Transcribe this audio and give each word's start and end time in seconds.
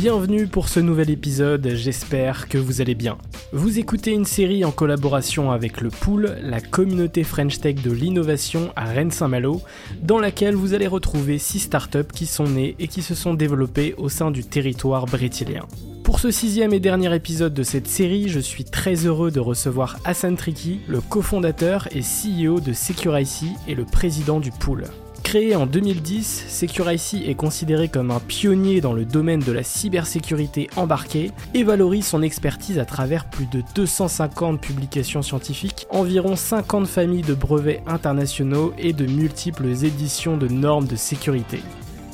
Bienvenue 0.00 0.46
pour 0.46 0.70
ce 0.70 0.80
nouvel 0.80 1.10
épisode, 1.10 1.72
j'espère 1.74 2.48
que 2.48 2.56
vous 2.56 2.80
allez 2.80 2.94
bien. 2.94 3.18
Vous 3.52 3.78
écoutez 3.78 4.12
une 4.12 4.24
série 4.24 4.64
en 4.64 4.70
collaboration 4.70 5.50
avec 5.50 5.82
le 5.82 5.90
Pool, 5.90 6.38
la 6.40 6.62
communauté 6.62 7.22
French 7.22 7.60
Tech 7.60 7.74
de 7.82 7.90
l'innovation 7.90 8.72
à 8.76 8.86
Rennes-Saint-Malo, 8.86 9.60
dans 10.00 10.18
laquelle 10.18 10.54
vous 10.54 10.72
allez 10.72 10.86
retrouver 10.86 11.36
6 11.36 11.58
startups 11.58 12.14
qui 12.14 12.24
sont 12.24 12.46
nées 12.48 12.76
et 12.78 12.88
qui 12.88 13.02
se 13.02 13.14
sont 13.14 13.34
développées 13.34 13.94
au 13.98 14.08
sein 14.08 14.30
du 14.30 14.42
territoire 14.42 15.04
brétilien. 15.04 15.66
Pour 16.02 16.18
ce 16.18 16.30
sixième 16.30 16.72
et 16.72 16.80
dernier 16.80 17.14
épisode 17.14 17.52
de 17.52 17.62
cette 17.62 17.86
série, 17.86 18.30
je 18.30 18.40
suis 18.40 18.64
très 18.64 19.04
heureux 19.04 19.30
de 19.30 19.40
recevoir 19.40 19.98
Hassan 20.06 20.34
Triki, 20.34 20.80
le 20.88 21.02
cofondateur 21.02 21.88
et 21.94 22.00
CEO 22.00 22.60
de 22.60 22.72
Securicy 22.72 23.50
et 23.68 23.74
le 23.74 23.84
président 23.84 24.40
du 24.40 24.50
Pool. 24.50 24.86
Créé 25.30 25.54
en 25.54 25.64
2010, 25.64 26.46
Securicy 26.48 27.22
est 27.24 27.36
considéré 27.36 27.86
comme 27.86 28.10
un 28.10 28.18
pionnier 28.18 28.80
dans 28.80 28.92
le 28.92 29.04
domaine 29.04 29.38
de 29.38 29.52
la 29.52 29.62
cybersécurité 29.62 30.68
embarquée 30.74 31.30
et 31.54 31.62
valorise 31.62 32.04
son 32.04 32.22
expertise 32.22 32.80
à 32.80 32.84
travers 32.84 33.26
plus 33.26 33.46
de 33.46 33.62
250 33.76 34.60
publications 34.60 35.22
scientifiques, 35.22 35.86
environ 35.90 36.34
50 36.34 36.88
familles 36.88 37.22
de 37.22 37.34
brevets 37.34 37.80
internationaux 37.86 38.74
et 38.76 38.92
de 38.92 39.06
multiples 39.06 39.68
éditions 39.68 40.36
de 40.36 40.48
normes 40.48 40.88
de 40.88 40.96
sécurité. 40.96 41.60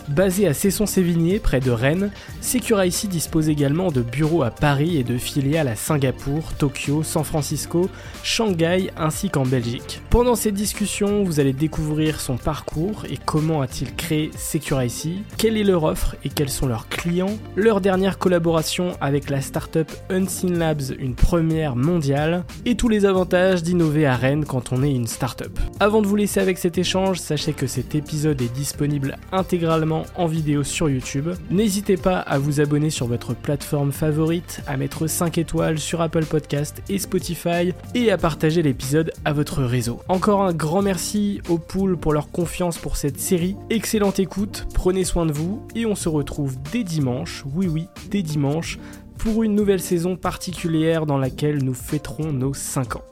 Basé 0.09 0.47
à 0.47 0.55
Cesson-Sévigné, 0.55 1.41
près 1.41 1.59
de 1.59 1.73
Rennes, 1.73 2.13
Securicy 2.41 3.09
dispose 3.09 3.49
également 3.49 3.91
de 3.91 4.03
bureaux 4.03 4.45
à 4.45 4.51
Paris 4.51 4.99
et 4.99 5.03
de 5.03 5.19
filiales 5.19 5.67
à 5.67 5.75
Singapour, 5.75 6.53
Tokyo, 6.55 7.03
San 7.03 7.25
Francisco, 7.25 7.91
Shanghai 8.23 8.91
ainsi 8.97 9.31
qu'en 9.31 9.45
Belgique. 9.45 10.01
Pendant 10.11 10.37
cette 10.37 10.55
discussion, 10.55 11.25
vous 11.25 11.41
allez 11.41 11.53
découvrir 11.53 12.21
son 12.21 12.37
parcours 12.37 13.05
et 13.11 13.19
comment 13.25 13.63
a-t-il 13.63 13.97
créé 13.97 14.31
Securicy, 14.37 15.23
quelle 15.39 15.57
est 15.57 15.65
leur 15.65 15.83
offre 15.83 16.15
et 16.25 16.29
quels 16.29 16.51
sont 16.51 16.67
leurs 16.67 16.89
clients, 16.89 17.37
leur 17.57 17.81
dernière 17.81 18.19
collaboration 18.19 18.93
avec 19.01 19.29
la 19.29 19.41
startup 19.41 19.91
Unseen 20.09 20.57
Labs, 20.57 20.95
une 21.01 21.17
première 21.17 21.75
mondiale, 21.75 22.45
et 22.65 22.77
tous 22.77 22.89
les 22.89 23.07
avantages 23.07 23.65
d'innover 23.65 24.07
à 24.07 24.15
Rennes 24.15 24.45
quand 24.45 24.73
on 24.73 24.85
est 24.85 24.93
une 24.93 25.09
startup. 25.09 25.59
Avant 25.81 26.01
de 26.01 26.07
vous 26.07 26.17
laisser 26.17 26.39
avec 26.39 26.59
cet 26.59 26.79
échange, 26.79 27.19
sachez 27.19 27.53
que 27.53 27.67
cet 27.67 27.97
épisode 27.97 28.41
est 28.41 28.55
disponible 28.55 29.19
intégralement 29.33 29.96
en 30.17 30.27
vidéo 30.27 30.65
sur 30.65 30.89
YouTube. 30.89 31.29
N'hésitez 31.51 31.97
pas 31.97 32.19
à 32.19 32.39
vous 32.39 32.61
abonner 32.61 32.91
sur 32.91 33.07
votre 33.07 33.35
plateforme 33.35 33.93
favorite, 33.93 34.63
à 34.67 34.77
mettre 34.77 35.07
5 35.07 35.39
étoiles 35.39 35.79
sur 35.79 36.01
Apple 36.01 36.25
Podcast 36.25 36.83
et 36.89 36.99
Spotify 36.99 37.73
et 37.95 38.11
à 38.11 38.19
partager 38.19 38.63
l'épisode 38.63 39.13
à 39.25 39.33
votre 39.33 39.63
réseau. 39.63 40.01
Encore 40.09 40.43
un 40.43 40.53
grand 40.53 40.83
merci 40.83 41.41
aux 41.49 41.59
poules 41.59 41.97
pour 41.97 42.13
leur 42.13 42.31
confiance 42.31 42.79
pour 42.79 42.97
cette 42.97 43.21
série. 43.21 43.57
Excellente 43.71 44.19
écoute, 44.19 44.67
prenez 44.75 45.05
soin 45.05 45.27
de 45.27 45.33
vous 45.33 45.63
et 45.75 45.87
on 45.87 45.95
se 45.95 46.09
retrouve 46.09 46.57
dès 46.73 46.85
dimanche, 46.85 47.45
oui 47.55 47.69
oui, 47.69 47.87
dès 48.11 48.23
dimanche, 48.23 48.79
pour 49.19 49.43
une 49.43 49.55
nouvelle 49.55 49.81
saison 49.81 50.17
particulière 50.17 51.07
dans 51.07 51.19
laquelle 51.19 51.63
nous 51.65 51.75
fêterons 51.75 52.33
nos 52.33 52.55
5 52.55 52.97
ans. 52.97 53.05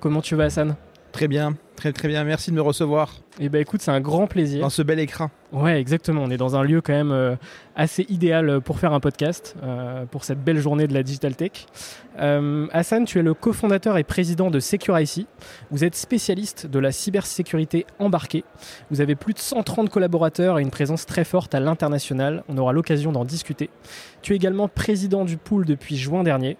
Comment 0.00 0.22
tu 0.22 0.34
vas 0.34 0.44
Hassan 0.44 0.76
Très 1.12 1.28
bien, 1.28 1.56
très 1.76 1.92
très 1.92 2.08
bien. 2.08 2.24
Merci 2.24 2.50
de 2.50 2.56
me 2.56 2.62
recevoir. 2.62 3.16
Eh 3.38 3.50
ben 3.50 3.60
écoute, 3.60 3.82
c'est 3.82 3.90
un 3.90 4.00
grand 4.00 4.26
plaisir. 4.26 4.62
Dans 4.62 4.70
ce 4.70 4.80
bel 4.80 4.98
écran. 4.98 5.30
Ouais, 5.52 5.78
exactement. 5.78 6.22
On 6.22 6.30
est 6.30 6.38
dans 6.38 6.56
un 6.56 6.62
lieu 6.62 6.80
quand 6.80 6.94
même 6.94 7.10
euh, 7.10 7.36
assez 7.76 8.06
idéal 8.08 8.62
pour 8.62 8.78
faire 8.78 8.94
un 8.94 9.00
podcast, 9.00 9.56
euh, 9.62 10.06
pour 10.06 10.24
cette 10.24 10.42
belle 10.42 10.58
journée 10.58 10.86
de 10.86 10.94
la 10.94 11.02
Digital 11.02 11.36
Tech. 11.36 11.66
Euh, 12.18 12.66
Hassan, 12.72 13.04
tu 13.04 13.18
es 13.18 13.22
le 13.22 13.34
cofondateur 13.34 13.98
et 13.98 14.04
président 14.04 14.50
de 14.50 14.58
Securicy. 14.58 15.26
Vous 15.70 15.84
êtes 15.84 15.96
spécialiste 15.96 16.66
de 16.66 16.78
la 16.78 16.92
cybersécurité 16.92 17.84
embarquée. 17.98 18.44
Vous 18.90 19.02
avez 19.02 19.16
plus 19.16 19.34
de 19.34 19.38
130 19.38 19.90
collaborateurs 19.90 20.58
et 20.58 20.62
une 20.62 20.70
présence 20.70 21.04
très 21.04 21.24
forte 21.24 21.54
à 21.54 21.60
l'international. 21.60 22.42
On 22.48 22.56
aura 22.56 22.72
l'occasion 22.72 23.12
d'en 23.12 23.26
discuter. 23.26 23.68
Tu 24.22 24.32
es 24.32 24.36
également 24.36 24.68
président 24.68 25.26
du 25.26 25.36
pool 25.36 25.66
depuis 25.66 25.98
juin 25.98 26.22
dernier. 26.22 26.56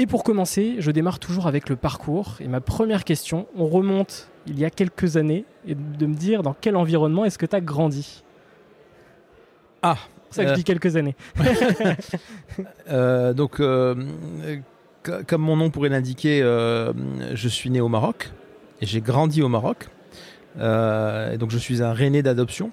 Et 0.00 0.06
pour 0.06 0.22
commencer, 0.22 0.76
je 0.78 0.92
démarre 0.92 1.18
toujours 1.18 1.48
avec 1.48 1.68
le 1.68 1.74
parcours. 1.74 2.36
Et 2.40 2.46
ma 2.46 2.60
première 2.60 3.04
question, 3.04 3.48
on 3.56 3.66
remonte 3.66 4.28
il 4.46 4.58
y 4.58 4.64
a 4.64 4.70
quelques 4.70 5.16
années 5.16 5.44
et 5.66 5.74
de 5.74 6.06
me 6.06 6.14
dire 6.14 6.44
dans 6.44 6.54
quel 6.58 6.76
environnement 6.76 7.24
est-ce 7.24 7.36
que 7.36 7.46
tu 7.46 7.56
as 7.56 7.60
grandi? 7.60 8.22
Ah 9.82 9.98
C'est 10.30 10.36
ça 10.36 10.44
que 10.44 10.50
je 10.50 10.54
dis 10.54 10.64
quelques 10.64 10.94
années. 10.94 11.16
euh, 12.90 13.34
donc, 13.34 13.58
euh, 13.58 13.96
comme 15.26 15.42
mon 15.42 15.56
nom 15.56 15.70
pourrait 15.70 15.88
l'indiquer, 15.88 16.42
euh, 16.42 16.92
je 17.34 17.48
suis 17.48 17.68
né 17.68 17.80
au 17.80 17.88
Maroc 17.88 18.30
et 18.80 18.86
j'ai 18.86 19.00
grandi 19.00 19.42
au 19.42 19.48
Maroc. 19.48 19.88
Euh, 20.58 21.32
et 21.32 21.38
donc, 21.38 21.50
je 21.50 21.58
suis 21.58 21.82
un 21.82 21.92
Rennais 21.92 22.22
d'adoption. 22.22 22.70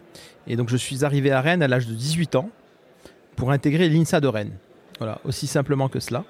Et 0.48 0.56
donc, 0.56 0.70
je 0.70 0.78
suis 0.78 1.04
arrivé 1.04 1.32
à 1.32 1.42
Rennes 1.42 1.64
à 1.64 1.68
l'âge 1.68 1.88
de 1.88 1.94
18 1.94 2.36
ans 2.36 2.52
pour 3.36 3.52
intégrer 3.52 3.90
l'INSA 3.90 4.20
de 4.22 4.28
Rennes. 4.28 4.54
Voilà, 5.00 5.20
aussi 5.26 5.48
simplement 5.48 5.90
que 5.90 6.00
cela. 6.00 6.24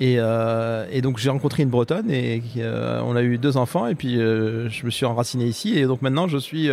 Et, 0.00 0.16
euh, 0.18 0.86
et, 0.90 1.00
donc 1.00 1.18
j'ai 1.18 1.30
rencontré 1.30 1.62
une 1.62 1.70
Bretonne 1.70 2.10
et 2.10 2.42
euh, 2.58 3.00
on 3.04 3.16
a 3.16 3.22
eu 3.22 3.38
deux 3.38 3.56
enfants 3.56 3.86
et 3.86 3.94
puis 3.94 4.20
euh, 4.20 4.68
je 4.68 4.84
me 4.84 4.90
suis 4.90 5.06
enraciné 5.06 5.46
ici 5.46 5.78
et 5.78 5.86
donc 5.86 6.02
maintenant 6.02 6.28
je 6.28 6.36
suis 6.38 6.70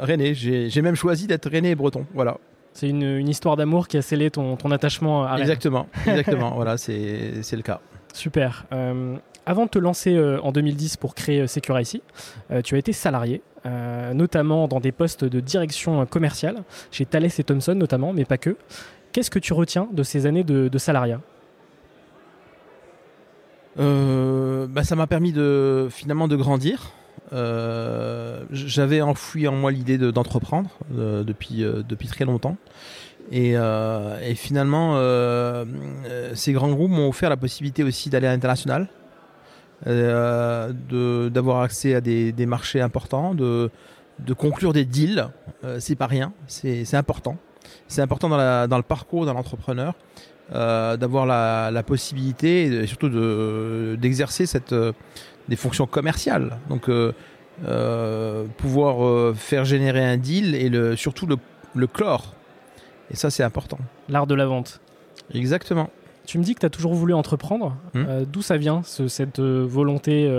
René. 0.00 0.34
J'ai 0.34 0.82
même 0.82 0.94
choisi 0.94 1.26
d'être 1.26 1.50
René 1.50 1.74
breton. 1.74 2.06
Voilà. 2.14 2.38
C'est 2.72 2.88
une, 2.88 3.02
une, 3.02 3.28
histoire 3.28 3.56
d'amour 3.56 3.86
qui 3.86 3.96
a 3.96 4.02
scellé 4.02 4.30
ton, 4.30 4.56
ton 4.56 4.70
attachement 4.70 5.24
à 5.24 5.32
Rennes. 5.32 5.42
Exactement, 5.42 5.86
exactement. 6.06 6.54
voilà, 6.54 6.76
c'est 6.76 7.42
le 7.52 7.62
cas. 7.62 7.80
Super. 8.12 8.66
avant 9.46 9.64
de 9.64 9.70
te 9.70 9.78
lancer 9.78 10.18
en 10.42 10.52
2010 10.52 10.96
pour 10.96 11.14
créer 11.14 11.46
Securicy, 11.46 12.02
tu 12.62 12.76
as 12.76 12.78
été 12.78 12.92
salarié. 12.92 13.42
notamment 14.12 14.68
dans 14.68 14.80
des 14.80 14.92
postes 14.92 15.24
de 15.24 15.40
direction 15.40 16.06
commerciale, 16.06 16.62
chez 16.90 17.04
Thales 17.06 17.24
et 17.24 17.44
Thomson 17.44 17.74
notamment, 17.74 18.12
mais 18.12 18.24
pas 18.24 18.38
que. 18.38 18.56
Qu'est-ce 19.12 19.30
que 19.30 19.38
tu 19.38 19.52
retiens 19.52 19.88
de 19.92 20.02
ces 20.02 20.26
années 20.26 20.44
de, 20.44 20.68
de 20.68 20.78
salariat? 20.78 21.20
Bah, 23.76 24.84
Ça 24.84 24.96
m'a 24.96 25.06
permis 25.06 25.32
de, 25.32 25.88
finalement 25.90 26.28
de 26.28 26.36
grandir. 26.36 26.92
J'avais 28.50 29.00
enfoui 29.00 29.48
en 29.48 29.56
moi 29.56 29.70
l'idée 29.72 29.98
d'entreprendre 29.98 30.70
depuis, 30.90 31.64
depuis 31.88 32.08
très 32.08 32.24
longtemps. 32.24 32.56
Et, 33.32 33.56
finalement, 34.36 34.96
ces 36.34 36.52
grands 36.52 36.72
groupes 36.72 36.90
m'ont 36.90 37.08
offert 37.08 37.30
la 37.30 37.36
possibilité 37.36 37.82
aussi 37.82 38.10
d'aller 38.10 38.26
à 38.26 38.32
l'international, 38.32 38.88
d'avoir 39.86 41.62
accès 41.62 41.94
à 41.94 42.00
des, 42.00 42.32
des, 42.32 42.46
marchés 42.46 42.80
importants, 42.80 43.34
de, 43.34 43.70
de 44.20 44.32
conclure 44.32 44.72
des 44.72 44.84
deals. 44.84 45.28
c'est 45.80 45.96
pas 45.96 46.06
rien, 46.06 46.32
c'est 46.46 46.94
important 46.94 47.36
c'est 47.88 48.02
important 48.02 48.28
dans, 48.28 48.76
le 48.76 48.82
parcours 48.82 49.26
d'un 49.26 49.34
entrepreneur 49.34 49.94
euh, 50.52 50.98
d'avoir 50.98 51.24
la, 51.24 51.82
possibilité 51.82 52.64
et 52.64 52.86
surtout 52.86 53.08
d'exercer 53.96 54.44
euh, 54.72 54.92
des 55.48 55.56
fonctions 55.56 55.86
commerciales. 55.86 56.58
Donc 56.68 56.88
euh, 56.88 58.44
pouvoir 58.58 59.34
faire 59.34 59.64
générer 59.64 60.04
un 60.04 60.18
deal 60.18 60.54
et 60.54 60.68
le, 60.68 60.96
surtout 60.96 61.26
le, 61.26 61.36
le 61.74 61.86
clore. 61.86 62.34
Et 63.10 63.16
ça, 63.16 63.30
c'est 63.30 63.42
important. 63.42 63.78
L'art 64.08 64.26
de 64.26 64.34
la 64.34 64.46
vente. 64.46 64.80
Exactement. 65.32 65.88
Tu 66.26 66.38
me 66.38 66.44
dis 66.44 66.54
que 66.54 66.60
tu 66.60 66.66
as 66.66 66.70
toujours 66.70 66.94
voulu 66.94 67.14
entreprendre. 67.14 67.76
Hmm. 67.94 68.24
D'où 68.30 68.42
ça 68.42 68.56
vient, 68.56 68.82
cette 68.82 69.40
volonté 69.40 70.30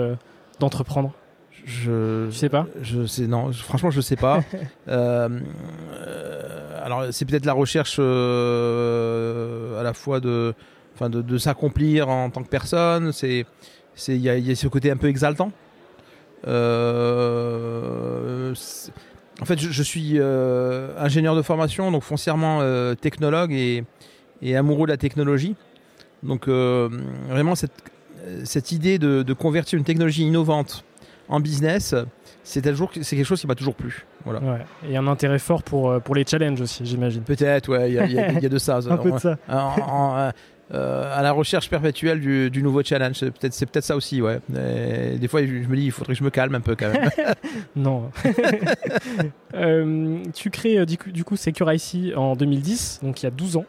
d'entreprendre? 0.60 1.12
Je, 1.66 2.30
sais 2.30 2.48
pas 2.48 2.66
Je 2.80 3.06
sais 3.06 3.26
non, 3.26 3.52
franchement 3.52 3.90
je 3.90 4.00
sais 4.00 4.16
pas. 4.16 4.42
alors 6.86 7.06
c'est 7.10 7.24
peut-être 7.24 7.44
la 7.46 7.52
recherche 7.52 7.96
euh, 7.98 9.78
à 9.78 9.82
la 9.82 9.92
fois 9.92 10.20
de, 10.20 10.54
enfin 10.94 11.10
de, 11.10 11.36
s'accomplir 11.36 12.08
en 12.08 12.30
tant 12.30 12.44
que 12.44 12.48
personne. 12.48 13.10
C'est, 13.12 13.44
c'est 13.96 14.14
il 14.14 14.22
y, 14.22 14.30
a 14.30 14.54
ce 14.54 14.68
côté 14.68 14.92
un 14.92 14.96
peu 14.96 15.08
exaltant. 15.08 15.50
Euh, 16.46 17.34
en 19.40 19.44
fait, 19.44 19.58
je, 19.58 19.82
suis 19.82 20.12
euh, 20.14 20.96
ingénieur 20.98 21.34
de 21.34 21.42
formation, 21.42 21.90
donc 21.90 22.04
foncièrement 22.04 22.60
technologue 22.94 23.52
et, 23.52 23.84
amoureux 24.54 24.86
de 24.86 24.92
la 24.92 24.96
technologie. 24.96 25.56
Donc 26.22 26.46
vraiment 26.46 27.56
cette, 27.56 27.82
cette 28.44 28.70
idée 28.70 28.98
de, 28.98 29.24
de, 29.24 29.32
convertir 29.32 29.76
une 29.76 29.84
technologie 29.84 30.22
innovante 30.22 30.85
en 31.28 31.40
business, 31.40 31.94
c'est 32.42 32.62
quelque 32.62 33.24
chose 33.24 33.40
qui 33.40 33.46
m'a 33.46 33.54
toujours 33.54 33.74
plu. 33.74 34.04
Voilà. 34.24 34.40
Et 34.88 34.96
un 34.96 35.06
intérêt 35.06 35.38
fort 35.38 35.62
pour, 35.62 35.90
euh, 35.90 36.00
pour 36.00 36.14
les 36.14 36.24
challenges 36.26 36.60
aussi, 36.60 36.84
j'imagine. 36.84 37.22
Peut-être, 37.22 37.68
ouais, 37.70 37.90
il 37.90 37.94
y, 37.94 37.98
a 37.98 38.48
de 38.48 38.58
ça. 38.58 38.78
un 38.88 38.96
peu 38.96 39.12
de 39.12 39.18
ça. 39.18 39.36
Euh, 39.48 40.32
à 40.72 41.22
la 41.22 41.32
recherche 41.32 41.70
perpétuelle 41.70 42.20
du, 42.20 42.62
nouveau 42.62 42.82
challenge. 42.82 43.16
C'est 43.16 43.30
peut-être, 43.30 43.54
c'est 43.54 43.66
peut-être 43.66 43.84
ça 43.84 43.96
aussi, 43.96 44.20
ouais. 44.22 44.40
des 44.48 45.28
fois, 45.28 45.44
je 45.44 45.52
me 45.52 45.76
dis, 45.76 45.86
il 45.86 45.92
faudrait 45.92 46.14
que 46.14 46.18
je 46.18 46.24
me 46.24 46.30
calme 46.30 46.54
un 46.54 46.60
peu 46.60 46.76
quand 46.76 46.92
même. 46.92 47.10
non. 47.76 48.10
Euh, 49.54 50.18
tu 50.34 50.50
crées 50.50 50.84
du 50.84 50.98
coup, 50.98 51.10
du 51.10 51.24
coup 51.24 51.36
Secure 51.36 51.72
IC 51.72 52.14
en 52.14 52.36
2010, 52.36 53.00
donc 53.02 53.22
il 53.22 53.24
y 53.24 53.26
a 53.26 53.30
12 53.30 53.56
ans. 53.56 53.64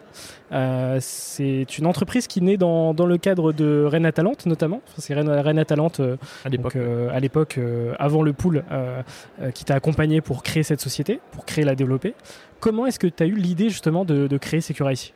c'est 0.99 1.77
une 1.77 1.85
entreprise 1.85 2.27
qui 2.27 2.41
naît 2.41 2.57
dans, 2.57 2.93
dans 2.93 3.05
le 3.05 3.17
cadre 3.17 3.53
de 3.53 3.87
Rena 3.89 4.11
Talent 4.11 4.33
notamment. 4.45 4.81
c'est 4.97 5.13
à 5.13 6.49
l'époque, 6.49 6.75
à 6.75 7.19
l'époque 7.21 7.59
avant 7.99 8.21
le 8.21 8.33
pool 8.33 8.65
qui 9.53 9.63
t'a 9.63 9.75
accompagné 9.75 10.19
pour 10.19 10.43
créer 10.43 10.63
cette 10.63 10.81
société, 10.81 11.21
pour 11.31 11.45
créer 11.45 11.63
la 11.63 11.75
développer. 11.75 12.15
Comment 12.59 12.85
est-ce 12.85 12.99
que 12.99 13.07
tu 13.07 13.23
as 13.23 13.27
eu 13.27 13.35
l'idée 13.35 13.69
justement 13.69 14.03
de, 14.03 14.27
de 14.27 14.37
créer 14.37 14.59
Secure 14.59 14.91
IC 14.91 15.13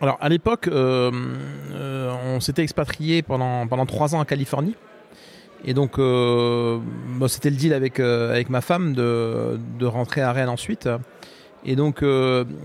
alors 0.00 0.16
à 0.20 0.28
l'époque, 0.30 0.66
euh, 0.68 1.10
euh, 1.72 2.14
on 2.24 2.40
s'était 2.40 2.62
expatrié 2.62 3.22
pendant, 3.22 3.66
pendant 3.66 3.84
trois 3.84 4.14
ans 4.14 4.20
en 4.20 4.24
Californie. 4.24 4.74
Et 5.64 5.74
donc, 5.74 5.98
euh, 5.98 6.78
c'était 7.28 7.50
le 7.50 7.56
deal 7.56 7.74
avec, 7.74 8.00
avec 8.00 8.48
ma 8.48 8.62
femme 8.62 8.94
de, 8.94 9.60
de, 9.78 9.86
rentrer 9.86 10.22
à 10.22 10.32
Rennes 10.32 10.48
ensuite. 10.48 10.88
Et 11.66 11.76
donc, 11.76 12.02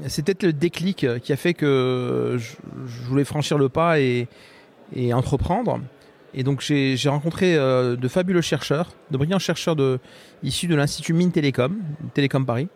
c'était 0.08 0.46
le 0.46 0.54
déclic 0.54 1.06
qui 1.22 1.34
a 1.34 1.36
fait 1.36 1.54
que 1.54 2.38
je, 2.38 3.04
voulais 3.04 3.26
franchir 3.26 3.58
le 3.58 3.68
pas 3.68 4.00
et, 4.00 4.30
et 4.96 5.14
entreprendre. 5.14 5.82
Et 6.34 6.44
donc, 6.44 6.62
j'ai 6.62 7.10
rencontré 7.10 7.56
de 7.56 8.08
fabuleux 8.08 8.40
chercheurs, 8.40 8.94
de 9.12 9.18
brillants 9.18 9.40
chercheurs 9.40 9.76
de, 9.76 10.00
issus 10.42 10.68
de 10.68 10.76
l'Institut 10.76 11.12
Mines 11.12 11.34
Télécom, 11.34 11.76
Télécom 12.14 12.46
Paris. 12.46 12.70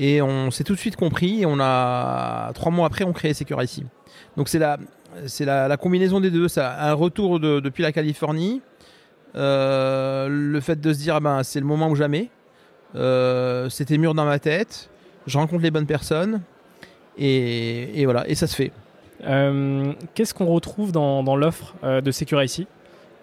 Et 0.00 0.22
on 0.22 0.50
s'est 0.50 0.64
tout 0.64 0.74
de 0.74 0.78
suite 0.78 0.96
compris. 0.96 1.42
Et 1.42 1.46
on 1.46 1.60
a 1.60 2.50
trois 2.54 2.72
mois 2.72 2.86
après, 2.86 3.04
on 3.04 3.12
crée 3.12 3.34
Secure 3.34 3.62
ici. 3.62 3.84
Donc 4.36 4.48
c'est 4.48 4.58
la, 4.58 5.76
combinaison 5.76 6.20
des 6.20 6.30
deux. 6.30 6.48
Ça, 6.48 6.74
un 6.80 6.94
retour 6.94 7.38
depuis 7.38 7.82
la 7.82 7.92
Californie, 7.92 8.62
euh, 9.36 10.26
le 10.28 10.60
fait 10.60 10.80
de 10.80 10.92
se 10.92 10.98
dire 10.98 11.16
ah 11.16 11.20
ben 11.20 11.42
c'est 11.42 11.60
le 11.60 11.66
moment 11.66 11.88
ou 11.90 11.94
jamais. 11.94 12.30
Euh, 12.96 13.68
c'était 13.68 13.98
mûr 13.98 14.14
dans 14.14 14.24
ma 14.24 14.38
tête. 14.38 14.88
Je 15.26 15.36
rencontre 15.38 15.62
les 15.62 15.70
bonnes 15.70 15.86
personnes 15.86 16.40
et, 17.18 18.02
voilà 18.04 18.26
et 18.26 18.34
ça 18.34 18.46
se 18.46 18.56
fait. 18.56 18.72
Euh, 19.24 19.92
qu'est-ce 20.14 20.32
qu'on 20.32 20.46
retrouve 20.46 20.92
dans, 20.92 21.36
l'offre 21.36 21.74
de 21.84 22.10
Secure 22.10 22.42
ici 22.42 22.66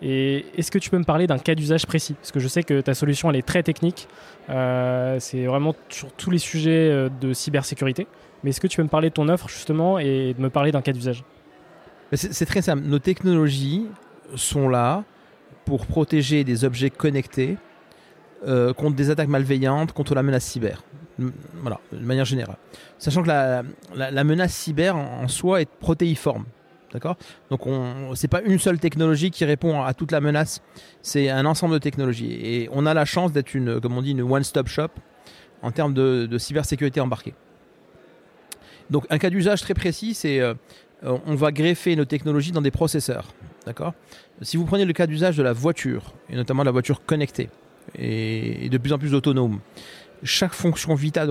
et 0.02 0.46
est-ce 0.56 0.70
que 0.70 0.78
tu 0.78 0.90
peux 0.90 0.98
me 0.98 1.04
parler 1.04 1.26
d'un 1.26 1.40
cas 1.40 1.56
d'usage 1.56 1.88
précis? 1.88 2.14
Parce 2.14 2.32
que 2.32 2.40
je 2.40 2.48
sais 2.48 2.64
que 2.64 2.82
ta 2.82 2.94
solution, 2.94 3.30
elle 3.30 3.36
est 3.36 3.46
très 3.48 3.64
technique. 3.64 4.08
Euh, 4.50 5.18
c'est 5.20 5.46
vraiment 5.46 5.76
sur 5.90 6.12
tous 6.12 6.30
les 6.30 6.38
sujets 6.38 6.90
euh, 6.92 7.10
de 7.10 7.34
cybersécurité. 7.34 8.08
Mais 8.44 8.52
est-ce 8.52 8.62
que 8.62 8.68
tu 8.68 8.78
peux 8.78 8.84
me 8.84 8.90
parler 8.90 9.10
de 9.10 9.16
ton 9.16 9.28
offre, 9.28 9.50
justement, 9.50 9.98
et 9.98 10.36
de 10.38 10.42
me 10.42 10.50
parler 10.50 10.72
d'un 10.72 10.82
cas 10.82 10.92
d'usage? 10.92 11.24
C'est, 12.14 12.46
très 12.46 12.62
simple. 12.62 12.84
Nos 12.84 13.00
technologies 13.00 13.88
sont 14.36 14.70
là 14.70 15.04
pour 15.66 15.88
protéger 15.88 16.44
des 16.44 16.64
objets 16.64 16.92
connectés 16.92 17.58
euh, 18.48 18.74
contre 18.74 18.96
des 18.96 19.10
attaques 19.10 19.28
malveillantes, 19.28 19.92
contre 19.92 20.14
la 20.14 20.24
menace 20.24 20.46
cyber. 20.46 20.84
Voilà, 21.62 21.80
de 21.92 22.06
manière 22.06 22.26
générale. 22.26 22.58
Sachant 23.00 23.24
que 23.24 23.28
la, 23.28 23.64
la 23.96 24.24
menace 24.24 24.54
cyber 24.54 24.96
en 24.96 25.28
soi 25.28 25.62
est 25.62 25.70
protéiforme. 25.70 26.46
D'accord? 26.94 27.18
Donc, 27.50 27.62
ce 27.66 28.25
n'est 28.25 28.30
pas 28.30 28.42
une 28.42 28.60
seule 28.60 28.80
technologie 28.80 29.30
qui 29.30 29.44
répond 29.45 29.84
à 29.84 29.94
toute 29.94 30.12
la 30.12 30.22
menace, 30.22 30.62
c'est 31.01 31.30
un 31.30 31.45
ensemble 31.45 31.74
de 31.74 31.80
technologies. 31.80 32.31
Et 32.31 32.69
on 32.72 32.86
a 32.86 32.94
la 32.94 33.06
chance 33.06 33.34
d'être 33.34 33.54
une, 33.54 33.81
comme 33.81 33.98
on 33.98 34.01
dit, 34.01 34.12
une 34.12 34.22
one-stop 34.22 34.68
shop 34.68 34.89
en 35.62 35.72
termes 35.72 35.94
de, 35.94 36.38
cybersécurité 36.38 37.01
embarquée. 37.01 37.34
Donc, 38.89 39.06
un 39.10 39.18
cas 39.18 39.30
d'usage 39.30 39.62
très 39.62 39.74
précis, 39.74 40.13
c'est 40.13 40.39
euh, 40.39 40.54
on 41.04 41.36
va 41.36 41.51
greffer 41.51 41.95
nos 41.95 42.06
technologies 42.06 42.54
dans 42.54 42.62
des 42.62 42.72
processeurs. 42.72 43.34
D'accord? 43.65 43.94
Si 44.41 44.56
vous 44.56 44.65
prenez 44.65 44.86
le 44.86 44.94
cas 44.94 45.08
d'usage 45.08 45.36
de 45.36 45.44
la 45.44 45.51
voiture, 45.51 46.13
et 46.29 46.36
notamment 46.36 46.63
la 46.63 46.72
voiture 46.72 47.06
connectée, 47.06 47.50
et, 47.98 48.70
de 48.70 48.77
plus 48.77 48.94
en 48.94 48.98
plus 48.98 49.13
autonome, 49.13 49.60
chaque 50.24 50.53
fonction 50.53 50.96
vitale 50.96 51.29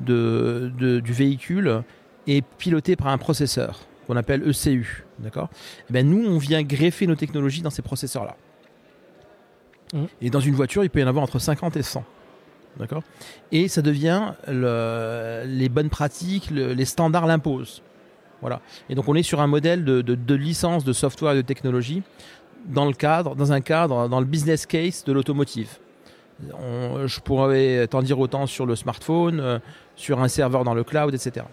du 0.00 1.12
véhicule 1.12 1.82
est 2.26 2.44
pilotée 2.58 2.96
par 2.96 3.08
un 3.08 3.18
processeur 3.18 3.86
qu'on 4.10 4.16
appelle 4.16 4.42
ECU. 4.42 5.04
D'accord? 5.20 5.48
Eh 5.88 5.92
ben 5.92 6.08
Nous, 6.08 6.26
on 6.26 6.38
vient 6.38 6.62
greffer 6.62 7.06
nos 7.06 7.14
technologies 7.14 7.62
dans 7.62 7.70
ces 7.70 7.82
processeurs-là. 7.82 8.36
Mmh. 9.92 10.04
Et 10.20 10.30
dans 10.30 10.40
une 10.40 10.54
voiture, 10.54 10.82
il 10.82 10.90
peut 10.90 11.00
y 11.00 11.04
en 11.04 11.08
avoir 11.08 11.22
entre 11.22 11.38
50 11.38 11.76
et 11.76 11.82
100. 11.82 12.04
D'accord? 12.78 13.02
Et 13.52 13.68
ça 13.68 13.82
devient 13.82 14.32
les 14.48 15.68
bonnes 15.68 15.90
pratiques, 15.90 16.50
les 16.50 16.84
standards 16.84 17.26
l'imposent. 17.26 17.82
Voilà. 18.40 18.60
Et 18.88 18.94
donc 18.94 19.08
on 19.08 19.14
est 19.14 19.22
sur 19.22 19.40
un 19.40 19.46
modèle 19.46 19.84
de, 19.84 20.34
licence 20.34 20.84
de 20.84 20.92
software 20.92 21.32
et 21.32 21.36
de 21.36 21.42
technologie 21.42 22.02
dans 22.66 22.86
le 22.86 22.92
cadre, 22.92 23.36
dans 23.36 23.52
un 23.52 23.60
cadre, 23.60 24.08
dans 24.08 24.20
le 24.20 24.26
business 24.26 24.66
case 24.66 25.04
de 25.04 25.12
l'automotive. 25.12 25.78
je 26.40 27.20
pourrais 27.20 27.86
t'en 27.86 28.02
dire 28.02 28.18
autant 28.18 28.46
sur 28.46 28.66
le 28.66 28.76
smartphone, 28.76 29.40
euh, 29.40 29.58
sur 29.96 30.20
un 30.20 30.28
serveur 30.28 30.64
dans 30.64 30.74
le 30.74 30.84
cloud, 30.84 31.14
etc. 31.14 31.46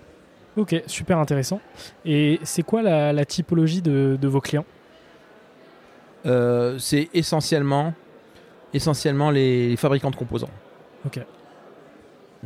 Ok, 0.58 0.76
super 0.88 1.20
intéressant. 1.20 1.62
Et 2.04 2.40
c'est 2.44 2.64
quoi 2.64 2.82
la, 2.82 3.26
typologie 3.26 3.84
de, 3.84 4.18
vos 4.28 4.42
clients? 4.42 4.66
Euh, 6.26 6.78
C'est 6.80 7.10
essentiellement, 7.14 7.94
essentiellement 8.74 9.30
les, 9.30 9.76
fabricants 9.78 10.10
de 10.10 10.16
composants. 10.16 10.50
Ok. 11.06 11.20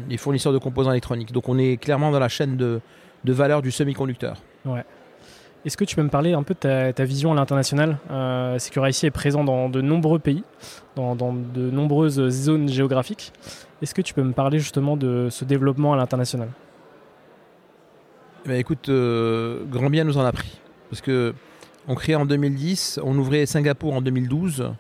Les 0.10 0.18
fournisseurs 0.18 0.52
de 0.52 0.58
composants 0.58 0.92
électroniques. 0.92 1.32
Donc 1.32 1.48
on 1.48 1.58
est 1.58 1.78
clairement 1.78 2.12
dans 2.12 2.20
la 2.20 2.28
chaîne 2.28 2.58
de, 2.58 2.82
valeur 3.24 3.62
du 3.62 3.72
semi-conducteur. 3.72 4.36
Ouais. 4.66 4.84
Est-ce 5.64 5.78
que 5.78 5.86
tu 5.86 5.96
peux 5.96 6.04
me 6.04 6.10
parler 6.10 6.34
un 6.34 6.44
peu 6.44 6.54
de 6.54 6.92
ta, 6.92 7.06
vision 7.06 7.32
à 7.32 7.36
l'international? 7.36 7.98
Euh, 8.10 8.60
Secure 8.60 8.88
est 8.88 9.12
présent 9.12 9.44
dans 9.44 9.70
de 9.70 9.80
nombreux 9.80 10.20
pays, 10.20 10.44
dans, 10.96 11.16
dans 11.16 11.34
de 11.34 11.70
nombreuses 11.70 12.28
zones 12.30 12.68
géographiques. 12.68 13.32
Est-ce 13.82 13.94
que 13.94 14.02
tu 14.02 14.14
peux 14.14 14.24
me 14.24 14.34
parler 14.34 14.60
justement 14.60 14.98
de 14.98 15.28
ce 15.30 15.46
développement 15.46 15.94
à 15.94 15.98
l'international? 15.98 16.50
Eh 18.46 18.48
ben, 18.48 18.58
écoute, 18.58 18.90
euh, 18.90 19.64
grand 19.66 19.90
bien 19.90 20.04
nous 20.04 20.18
en 20.18 20.26
a 20.26 20.32
pris. 20.32 20.60
Parce 20.90 21.02
que 21.02 21.34
on 21.88 21.96
créait 21.96 22.16
en 22.16 22.26
2010, 22.26 23.00
on 23.04 23.18
ouvrait 23.18 23.46
Singapour 23.46 23.94
en 23.94 24.02
2012, 24.02 24.72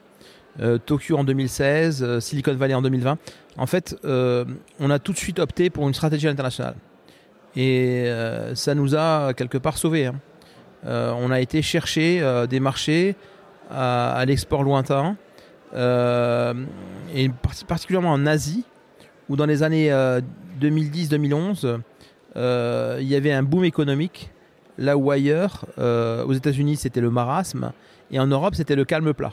euh, 0.59 0.77
Tokyo 0.77 1.17
en 1.17 1.23
2016, 1.23 2.03
euh, 2.03 2.19
Silicon 2.19 2.55
Valley 2.55 2.73
en 2.73 2.81
2020. 2.81 3.17
En 3.57 3.65
fait, 3.65 3.95
on 4.03 4.89
a 4.89 4.99
tout 4.99 5.11
de 5.11 5.17
suite 5.17 5.39
opté 5.39 5.69
pour 5.69 5.87
une 5.87 5.93
stratégie 5.93 6.27
internationale. 6.27 6.75
Et 7.55 8.09
ça 8.53 8.73
nous 8.75 8.95
a 8.95 9.33
quelque 9.33 9.57
part 9.57 9.77
sauvés. 9.77 10.05
Hein. 10.05 10.15
on 10.85 11.31
a 11.31 11.41
été 11.41 11.61
chercher 11.61 12.23
des 12.49 12.61
marchés 12.61 13.17
à, 13.69 14.23
l'export 14.25 14.63
lointain, 14.63 15.17
et 15.75 17.29
particulièrement 17.67 18.13
en 18.13 18.25
Asie, 18.25 18.63
où 19.27 19.35
dans 19.35 19.45
les 19.45 19.63
années 19.63 19.91
2010-2011, 20.61 21.81
il 22.35 23.07
y 23.07 23.15
avait 23.15 23.31
un 23.31 23.43
boom 23.43 23.65
économique, 23.65 24.31
là 24.77 24.97
où 24.97 25.11
ailleurs, 25.11 25.65
aux 25.77 26.33
États-Unis, 26.33 26.77
c'était 26.77 27.01
le 27.01 27.11
marasme, 27.11 27.71
et 28.11 28.19
en 28.19 28.27
Europe, 28.27 28.55
c'était 28.55 28.75
le 28.75 28.85
calme 28.85 29.13
plat. 29.13 29.31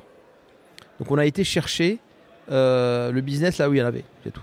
Donc 0.99 1.11
on 1.11 1.19
a 1.19 1.25
été 1.26 1.45
chercher 1.45 1.99
le 2.49 3.21
business 3.21 3.59
là 3.59 3.69
où 3.69 3.75
il 3.75 3.78
y 3.78 3.83
en 3.83 3.87
avait, 3.87 4.05
c'est 4.25 4.33
tout. 4.33 4.43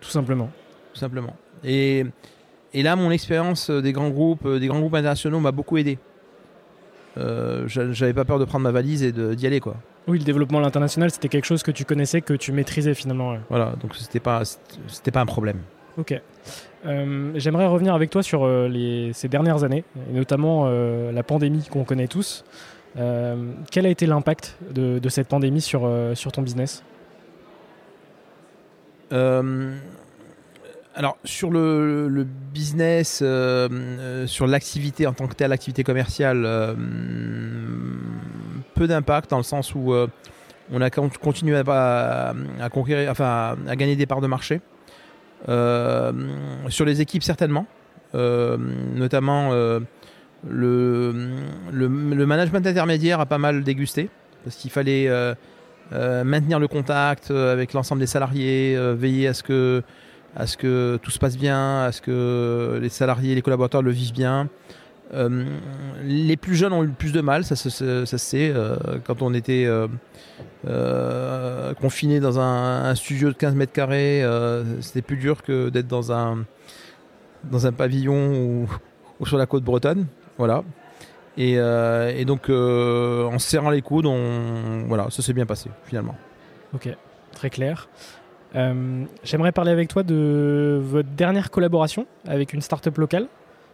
Tout 0.00 0.10
simplement. 0.10 0.50
Tout 0.92 0.98
simplement. 0.98 1.36
Et, 1.62 2.06
et 2.72 2.82
là, 2.82 2.96
mon 2.96 3.10
expérience 3.10 3.70
des 3.70 3.92
grands 3.92 4.08
groupes, 4.10 4.48
des 4.48 4.66
grands 4.66 4.80
groupes 4.80 4.94
internationaux 4.94 5.40
m'a 5.40 5.52
beaucoup 5.52 5.76
aidé. 5.76 5.98
Euh, 7.18 7.64
j'avais 7.66 8.14
pas 8.14 8.24
peur 8.24 8.38
de 8.38 8.44
prendre 8.44 8.62
ma 8.62 8.70
valise 8.70 9.02
et 9.02 9.12
d'y 9.12 9.46
aller 9.46 9.60
quoi. 9.60 9.76
Oui, 10.06 10.18
le 10.18 10.24
développement 10.24 10.58
à 10.58 10.62
l'international, 10.62 11.10
c'était 11.10 11.28
quelque 11.28 11.44
chose 11.44 11.62
que 11.62 11.72
tu 11.72 11.84
connaissais, 11.84 12.20
que 12.20 12.34
tu 12.34 12.52
maîtrisais 12.52 12.94
finalement. 12.94 13.36
Voilà, 13.48 13.74
donc 13.82 13.96
c'était 13.96 14.20
pas 14.20 14.42
c'était 14.86 15.10
pas 15.10 15.20
un 15.20 15.26
problème. 15.26 15.58
Ok. 15.98 16.14
Euh, 16.86 17.32
j'aimerais 17.34 17.66
revenir 17.66 17.94
avec 17.94 18.10
toi 18.10 18.22
sur 18.22 18.44
euh, 18.44 19.10
ces 19.12 19.28
dernières 19.28 19.64
années, 19.64 19.84
et 20.10 20.12
notamment 20.14 20.68
la 20.68 21.22
pandémie 21.22 21.66
qu'on 21.70 21.84
connaît 21.84 22.08
tous. 22.08 22.44
quel 22.94 23.86
a 23.86 23.88
été 23.88 24.06
l'impact 24.06 24.56
de, 24.70 25.08
cette 25.08 25.28
pandémie 25.28 25.60
sur, 25.60 25.82
ton 26.32 26.42
business? 26.42 26.82
Alors 30.94 31.16
sur 31.24 31.50
le, 31.50 32.26
business, 32.52 33.20
euh, 33.22 33.68
euh, 33.72 34.26
sur 34.26 34.46
l'activité 34.46 35.06
en 35.06 35.12
tant 35.12 35.28
que 35.28 35.34
telle, 35.34 35.50
l'activité 35.50 35.84
commerciale, 35.84 36.42
euh, 36.44 36.74
peu 38.74 38.86
d'impact 38.88 39.30
dans 39.30 39.36
le 39.36 39.44
sens 39.44 39.74
où 39.74 39.94
on 40.72 40.80
a 40.80 40.90
continué 40.90 41.62
à, 41.66 42.34
conquérir, 42.72 43.10
enfin 43.10 43.56
à 43.68 43.76
gagner 43.76 43.96
des 43.96 44.06
parts 44.06 44.20
de 44.20 44.26
marché. 44.26 44.60
Sur 45.46 46.84
les 46.84 47.00
équipes 47.00 47.22
certainement, 47.22 47.66
notamment 48.14 49.50
le, 49.52 49.82
le, 51.72 52.26
management 52.26 52.66
intermédiaire 52.66 53.20
a 53.20 53.26
pas 53.26 53.38
mal 53.38 53.62
dégusté 53.62 54.08
parce 54.44 54.56
qu'il 54.56 54.70
fallait 54.70 55.08
maintenir 55.92 56.58
le 56.58 56.68
contact 56.68 57.30
avec 57.30 57.72
l'ensemble 57.72 58.00
des 58.00 58.06
salariés, 58.06 58.76
veiller 58.94 59.28
à 59.28 59.34
ce 59.34 59.42
que 59.42 59.82
à 60.36 60.46
ce 60.46 60.56
que 60.56 60.98
tout 61.02 61.10
se 61.10 61.18
passe 61.18 61.36
bien, 61.36 61.82
à 61.82 61.92
ce 61.92 62.00
que 62.00 62.78
les 62.80 62.88
salariés, 62.88 63.34
les 63.34 63.42
collaborateurs 63.42 63.82
le 63.82 63.90
vivent 63.90 64.12
bien. 64.12 64.48
Euh, 65.12 65.44
les 66.04 66.36
plus 66.36 66.54
jeunes 66.54 66.72
ont 66.72 66.82
eu 66.82 66.86
le 66.86 66.92
plus 66.92 67.12
de 67.12 67.20
mal, 67.20 67.44
ça, 67.44 67.56
se 67.56 67.70
sait. 68.04 68.52
Euh, 68.54 68.76
quand 69.04 69.22
on 69.22 69.34
était 69.34 69.66
euh, 70.66 71.74
confiné 71.74 72.20
dans 72.20 72.38
un, 72.38 72.94
studio 72.94 73.28
de 73.28 73.34
15 73.34 73.54
mètres 73.54 73.72
carrés, 73.72 74.24
c'était 74.80 75.02
plus 75.02 75.16
dur 75.16 75.42
que 75.42 75.68
d'être 75.68 75.88
dans 75.88 76.12
un, 76.12 76.44
dans 77.44 77.66
un 77.66 77.72
pavillon 77.72 78.66
ou, 79.20 79.26
sur 79.26 79.38
la 79.38 79.46
côte 79.46 79.64
bretonne. 79.64 80.06
Voilà. 80.38 80.62
Et, 81.36 81.56
donc, 82.24 82.50
en 82.50 83.38
serrant 83.38 83.70
les 83.70 83.82
coudes, 83.82 84.08
voilà, 84.86 85.08
ça 85.10 85.22
s'est 85.22 85.32
bien 85.32 85.46
passé 85.46 85.70
finalement. 85.84 86.14
Ok, 86.72 86.88
très 87.32 87.50
clair. 87.50 87.88
Euh, 88.56 89.04
j'aimerais 89.22 89.52
parler 89.52 89.70
avec 89.70 89.88
toi 89.88 90.02
de 90.02 90.80
votre 90.82 91.08
dernière 91.10 91.50
collaboration 91.50 92.06
avec 92.26 92.52
une 92.52 92.60
startup 92.60 92.96
locale 92.98 93.26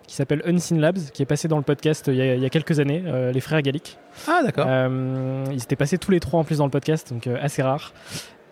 qui 0.07 0.15
s'appelle 0.15 0.43
Unseen 0.47 0.81
Labs, 0.81 0.99
qui 1.13 1.23
est 1.23 1.27
passée 1.27 1.49
dans 1.49 1.57
le 1.57 1.63
podcast 1.63 2.07
il 2.09 2.15
y 2.17 2.45
a, 2.45 2.51
quelques 2.51 2.79
années, 2.81 3.03
euh, 3.07 3.33
les 3.33 3.41
frères 3.41 3.61
Gallic. 3.63 3.99
Ah 4.29 4.43
d'accord. 4.45 4.67
Euh, 4.69 5.45
ils 5.51 5.63
étaient 5.63 5.77
passés 5.77 5.99
tous 5.99 6.11
les 6.11 6.21
trois 6.21 6.41
en 6.41 6.45
plus 6.45 6.59
dans 6.59 6.65
le 6.65 6.71
podcast, 6.71 7.13
donc 7.13 7.27
assez 7.27 7.63
rare. 7.63 7.93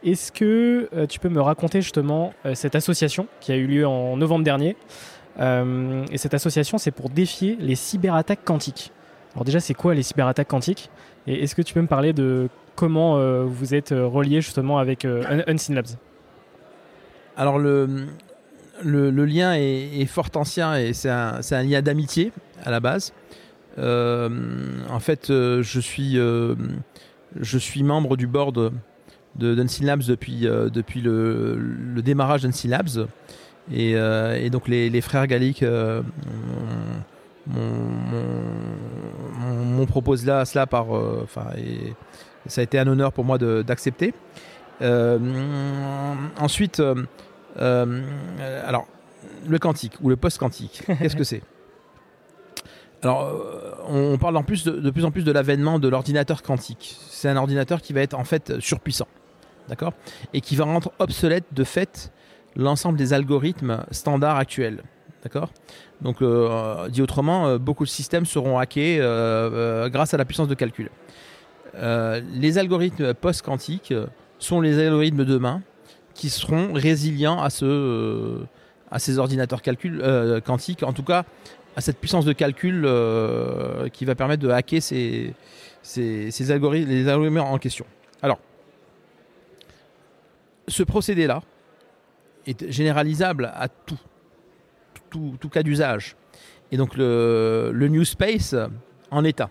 Est-ce 0.02 0.32
que 0.32 0.88
tu 1.06 1.18
peux 1.18 1.30
me 1.30 1.40
raconter 1.40 1.80
justement 1.80 2.34
cette 2.52 2.74
association 2.74 3.26
qui 3.40 3.52
a 3.52 3.56
eu 3.56 3.66
lieu 3.66 3.86
en 3.86 4.18
novembre 4.18 4.44
dernier? 4.44 4.76
Et 5.40 6.18
cette 6.18 6.34
association, 6.34 6.76
c'est 6.76 6.90
pour 6.90 7.08
défier 7.08 7.56
les 7.58 7.74
cyberattaques 7.74 8.44
quantiques. 8.44 8.92
Alors 9.32 9.44
déjà, 9.44 9.60
c'est 9.60 9.72
quoi 9.72 9.94
les 9.94 10.02
cyberattaques 10.02 10.48
quantiques? 10.48 10.90
Et 11.26 11.42
est-ce 11.42 11.54
que 11.54 11.62
tu 11.62 11.72
peux 11.72 11.80
me 11.80 11.86
parler 11.86 12.12
de 12.12 12.50
comment 12.74 13.18
vous 13.46 13.74
êtes 13.74 13.94
relié 13.96 14.42
justement 14.42 14.76
avec 14.76 15.06
Unseen 15.06 15.74
Labs? 15.74 15.96
Alors 17.36 17.58
le, 17.58 18.06
le, 18.82 19.10
lien 19.24 19.54
est, 19.54 20.06
fort 20.06 20.30
ancien 20.34 20.76
et 20.76 20.92
c'est 20.92 21.10
un, 21.10 21.62
lien 21.62 21.82
d'amitié 21.82 22.32
à 22.64 22.70
la 22.70 22.80
base. 22.80 23.12
Euh, 23.78 24.28
en 24.90 25.00
fait, 25.00 25.30
euh, 25.30 25.62
je 25.62 25.80
suis, 25.80 26.18
euh, 26.18 26.54
je 27.40 27.58
suis 27.58 27.82
membre 27.82 28.16
du 28.16 28.26
board 28.26 28.72
de 29.36 29.66
Labs 29.82 30.04
depuis, 30.04 30.46
le, 31.02 32.02
démarrage 32.02 32.42
d'Unseen 32.42 32.70
Labs. 32.70 33.08
Et, 33.72 34.50
donc 34.50 34.68
les, 34.68 35.00
frères 35.00 35.26
Gallic 35.26 35.64
m'ont 37.46 39.86
proposé 39.86 40.26
cela 40.44 40.66
par... 40.66 40.90
Enfin, 40.90 41.46
et 41.56 41.94
ça 42.46 42.60
a 42.60 42.64
été 42.64 42.78
un 42.78 42.86
honneur 42.86 43.12
pour 43.12 43.24
moi 43.24 43.38
d'accepter. 43.38 44.14
ensuite, 46.38 46.82
alors, 47.56 48.86
le 49.46 49.58
quantique 49.58 49.94
ou 50.02 50.08
le 50.08 50.16
post-quantique, 50.16 50.82
qu'est-ce 50.98 51.16
que 51.16 51.24
c'est? 51.24 51.42
Alors, 53.02 53.24
euh, 53.24 53.74
on 53.86 54.16
parle 54.16 54.36
en 54.36 54.42
plus 54.42 54.64
de, 54.64 54.90
plus 54.90 55.04
en 55.04 55.10
plus 55.10 55.24
de 55.24 55.32
l'avènement 55.32 55.78
de 55.78 55.88
l'ordinateur 55.88 56.42
quantique. 56.42 56.96
C'est 57.10 57.28
un 57.28 57.36
ordinateur 57.36 57.82
qui 57.82 57.92
va 57.92 58.00
être 58.00 58.14
en 58.14 58.24
fait 58.24 58.58
surpuissant, 58.60 59.08
d'accord? 59.68 59.92
Et 60.32 60.40
qui 60.40 60.56
va 60.56 60.64
rendre 60.64 60.90
obsolète 60.98 61.44
de 61.52 61.64
fait 61.64 62.12
l'ensemble 62.56 62.96
des 62.96 63.12
algorithmes 63.12 63.84
standards 63.90 64.36
actuels, 64.36 64.82
d'accord? 65.22 65.50
Donc, 66.00 66.22
euh, 66.22 66.88
dit 66.88 67.02
autrement, 67.02 67.58
beaucoup 67.58 67.84
de 67.84 67.90
systèmes 67.90 68.24
seront 68.24 68.58
hackés 68.58 68.96
grâce 69.90 70.14
à 70.14 70.16
la 70.16 70.24
puissance 70.24 70.48
de 70.48 70.54
calcul. 70.54 70.90
les 71.74 72.58
algorithmes 72.58 73.12
post-quantiques 73.12 73.92
sont 74.38 74.62
les 74.62 74.78
algorithmes 74.78 75.18
de 75.18 75.24
demain 75.24 75.62
qui 76.14 76.30
seront 76.30 76.72
résilients 76.72 77.42
à, 77.42 77.48
euh, 77.62 78.44
ces 78.98 79.18
ordinateurs 79.18 79.62
calcul, 79.62 80.00
euh, 80.02 80.40
quantiques, 80.40 80.82
en 80.82 80.92
tout 80.92 81.02
cas 81.02 81.24
à 81.76 81.80
cette 81.80 81.98
puissance 81.98 82.24
de 82.24 82.32
calcul 82.32 82.84
euh, 82.86 83.88
qui 83.88 84.04
va 84.04 84.14
permettre 84.14 84.42
de 84.42 84.48
hacker 84.48 84.80
ces, 84.80 85.34
algorithmes, 86.50 86.88
les 86.88 87.08
algorithmes 87.08 87.38
en 87.38 87.58
question. 87.58 87.84
Alors, 88.22 88.38
ce 90.68 90.84
procédé-là 90.84 91.42
est 92.46 92.70
généralisable 92.70 93.50
à 93.52 93.68
tout, 93.68 93.98
tout, 95.10 95.36
tout 95.40 95.48
cas 95.48 95.64
d'usage. 95.64 96.14
Et 96.70 96.76
donc 96.76 96.96
le, 96.96 97.70
le 97.74 97.88
New 97.88 98.04
Space 98.04 98.54
en 99.10 99.24
est 99.24 99.40
un. 99.40 99.50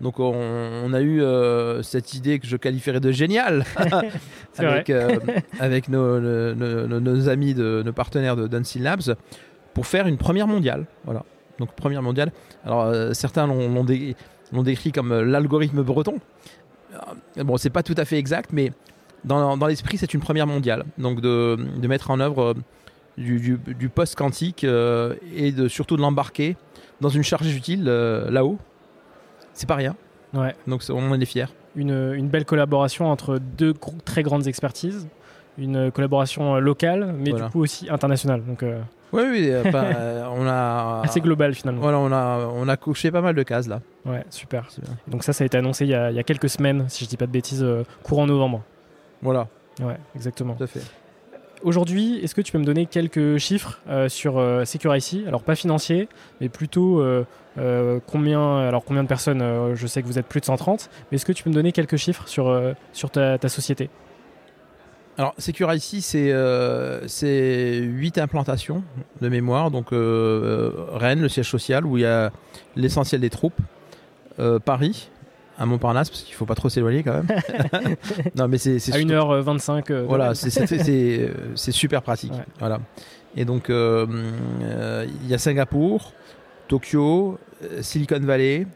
Donc 0.00 0.18
on, 0.18 0.92
a 0.94 1.00
eu 1.00 1.22
euh, 1.22 1.82
cette 1.82 2.14
idée 2.14 2.38
que 2.38 2.46
je 2.46 2.56
qualifierais 2.56 3.00
de 3.00 3.12
géniale 3.12 3.64
avec, 4.56 4.88
euh, 4.88 5.18
avec 5.58 5.88
nos, 5.88 6.18
nos, 6.20 7.28
amis, 7.28 7.54
de, 7.54 7.82
nos 7.84 7.92
partenaires 7.92 8.36
de 8.36 8.46
Dunsey 8.46 8.80
Labs 8.80 9.14
pour 9.74 9.86
faire 9.86 10.06
une 10.06 10.16
première 10.16 10.46
mondiale. 10.46 10.86
Voilà. 11.04 11.24
Donc 11.58 11.72
première 11.74 12.02
mondiale. 12.02 12.32
Alors 12.64 12.82
euh, 12.82 13.12
certains 13.12 13.46
l'ont 13.46 14.62
décrit 14.62 14.92
comme 14.92 15.20
l'algorithme 15.20 15.82
breton. 15.82 16.18
Bon, 17.36 17.56
c'est 17.56 17.70
pas 17.70 17.82
tout 17.82 17.94
à 17.96 18.04
fait 18.04 18.18
exact, 18.18 18.50
mais 18.52 18.72
dans, 19.24 19.56
dans 19.56 19.66
l'esprit, 19.66 19.98
c'est 19.98 20.12
une 20.14 20.20
première 20.20 20.46
mondiale. 20.46 20.84
Donc 20.96 21.20
de, 21.20 21.58
de 21.76 21.88
mettre 21.88 22.10
en 22.10 22.20
œuvre 22.20 22.54
du, 23.18 23.58
du, 23.58 23.88
post-quantique 23.90 24.64
et 24.64 25.52
de, 25.52 25.68
surtout 25.68 25.96
de 25.96 26.00
l'embarquer 26.00 26.56
dans 27.02 27.10
une 27.10 27.22
charge 27.22 27.54
utile 27.54 27.84
là-haut 27.84 28.58
c'est 29.52 29.68
pas 29.68 29.76
rien. 29.76 29.96
Ouais. 30.34 30.54
Donc 30.66 30.82
on 30.90 31.10
en 31.10 31.20
est 31.20 31.24
fiers. 31.24 31.46
Une, 31.76 32.12
une, 32.14 32.28
belle 32.28 32.44
collaboration 32.44 33.06
entre 33.10 33.38
deux 33.38 33.74
très 34.04 34.22
grandes 34.22 34.46
expertises, 34.46 35.08
une 35.58 35.90
collaboration 35.92 36.56
euh, 36.56 36.58
locale, 36.58 37.14
mais 37.16 37.32
du 37.32 37.42
coup 37.44 37.62
aussi 37.62 37.88
internationale. 37.88 38.44
Donc, 38.44 38.62
euh, 38.62 38.80
Oui, 39.12 39.22
oui, 39.28 39.48
euh, 39.50 40.24
on 40.34 40.46
a 40.46 41.02
assez 41.04 41.20
global 41.20 41.54
finalement. 41.54 41.80
Voilà, 41.80 41.98
on 41.98 42.10
a 42.12 42.48
on 42.52 42.68
a 42.68 42.76
couché 42.76 43.10
pas 43.10 43.20
mal 43.20 43.34
de 43.34 43.42
cases 43.42 43.68
là. 43.68 43.80
Ouais, 44.04 44.24
super. 44.30 44.68
Donc 45.06 45.22
ça, 45.22 45.32
ça 45.32 45.44
a 45.44 45.46
été 45.46 45.58
annoncé 45.58 45.84
il 45.84 45.90
y 45.90 45.94
a, 45.94 46.10
il 46.10 46.16
y 46.16 46.20
a 46.20 46.24
quelques 46.24 46.48
semaines, 46.48 46.86
si 46.88 47.04
je 47.04 47.10
dis 47.10 47.16
pas 47.16 47.26
de 47.26 47.32
bêtises, 47.32 47.64
courant 48.02 48.26
novembre. 48.26 48.62
Voilà. 49.22 49.48
Ouais, 49.80 49.96
exactement. 50.16 50.54
Tout 50.54 50.64
à 50.64 50.66
fait. 50.66 50.82
Aujourd'hui, 51.62 52.18
est-ce 52.22 52.34
que 52.34 52.40
tu 52.40 52.52
peux 52.52 52.58
me 52.58 52.64
donner 52.64 52.86
quelques 52.86 53.36
chiffres 53.38 53.80
sur 54.08 54.38
euh, 54.38 54.64
Secure 54.64 54.94
Alors 55.26 55.42
pas 55.42 55.54
financier, 55.54 56.08
mais 56.40 56.48
plutôt 56.48 57.02
euh, 57.58 57.98
combien, 58.06 58.58
alors 58.58 58.84
combien 58.84 59.02
de 59.02 59.08
personnes 59.08 59.42
euh, 59.42 59.74
Je 59.74 59.86
sais 59.86 60.02
que 60.02 60.06
vous 60.06 60.18
êtes 60.18 60.26
plus 60.26 60.40
de 60.40 60.46
130, 60.46 60.88
mais 61.10 61.16
est-ce 61.16 61.26
que 61.26 61.32
tu 61.32 61.42
peux 61.42 61.50
me 61.50 61.54
donner 61.54 61.72
quelques 61.72 61.96
chiffres 61.96 62.26
sur, 62.28 62.74
sur 62.92 63.10
ta, 63.10 63.48
société? 63.48 63.90
Alors, 65.18 65.34
Secure 65.38 65.72
ici, 65.74 66.00
c'est 66.00 66.30
euh, 66.32 67.06
8 67.82 68.18
implantations 68.18 68.82
de 69.20 69.28
mémoire. 69.28 69.70
Donc, 69.70 69.92
euh, 69.92 70.72
Rennes, 70.92 71.20
le 71.20 71.28
siège 71.28 71.50
social, 71.50 71.84
où 71.84 71.98
il 71.98 72.02
y 72.02 72.06
a 72.06 72.30
l'essentiel 72.76 73.20
des 73.20 73.30
troupes. 73.30 73.60
Paris, 74.64 75.10
à 75.60 75.66
Montparnasse, 75.66 76.10
parce 76.10 76.22
qu'il 76.22 76.32
ne 76.32 76.36
faut 76.36 76.46
pas 76.46 76.54
trop 76.54 76.68
s'éloigner 76.68 77.02
quand 77.02 77.12
même. 77.12 77.26
non, 78.36 78.48
mais 78.48 78.58
c'est, 78.58 78.76
à 78.92 78.98
1h25. 78.98 80.04
voilà, 80.04 80.34
c'est, 80.34 81.70
super 81.70 82.02
pratique. 82.02 82.32
Voilà. 82.58 82.80
Et 83.36 83.44
donc, 83.44 83.68
il 83.68 85.28
y 85.28 85.34
a 85.34 85.38
Singapour, 85.38 86.14
Tokyo, 86.66 87.38
Silicon 87.82 88.20
Valley, 88.20 88.66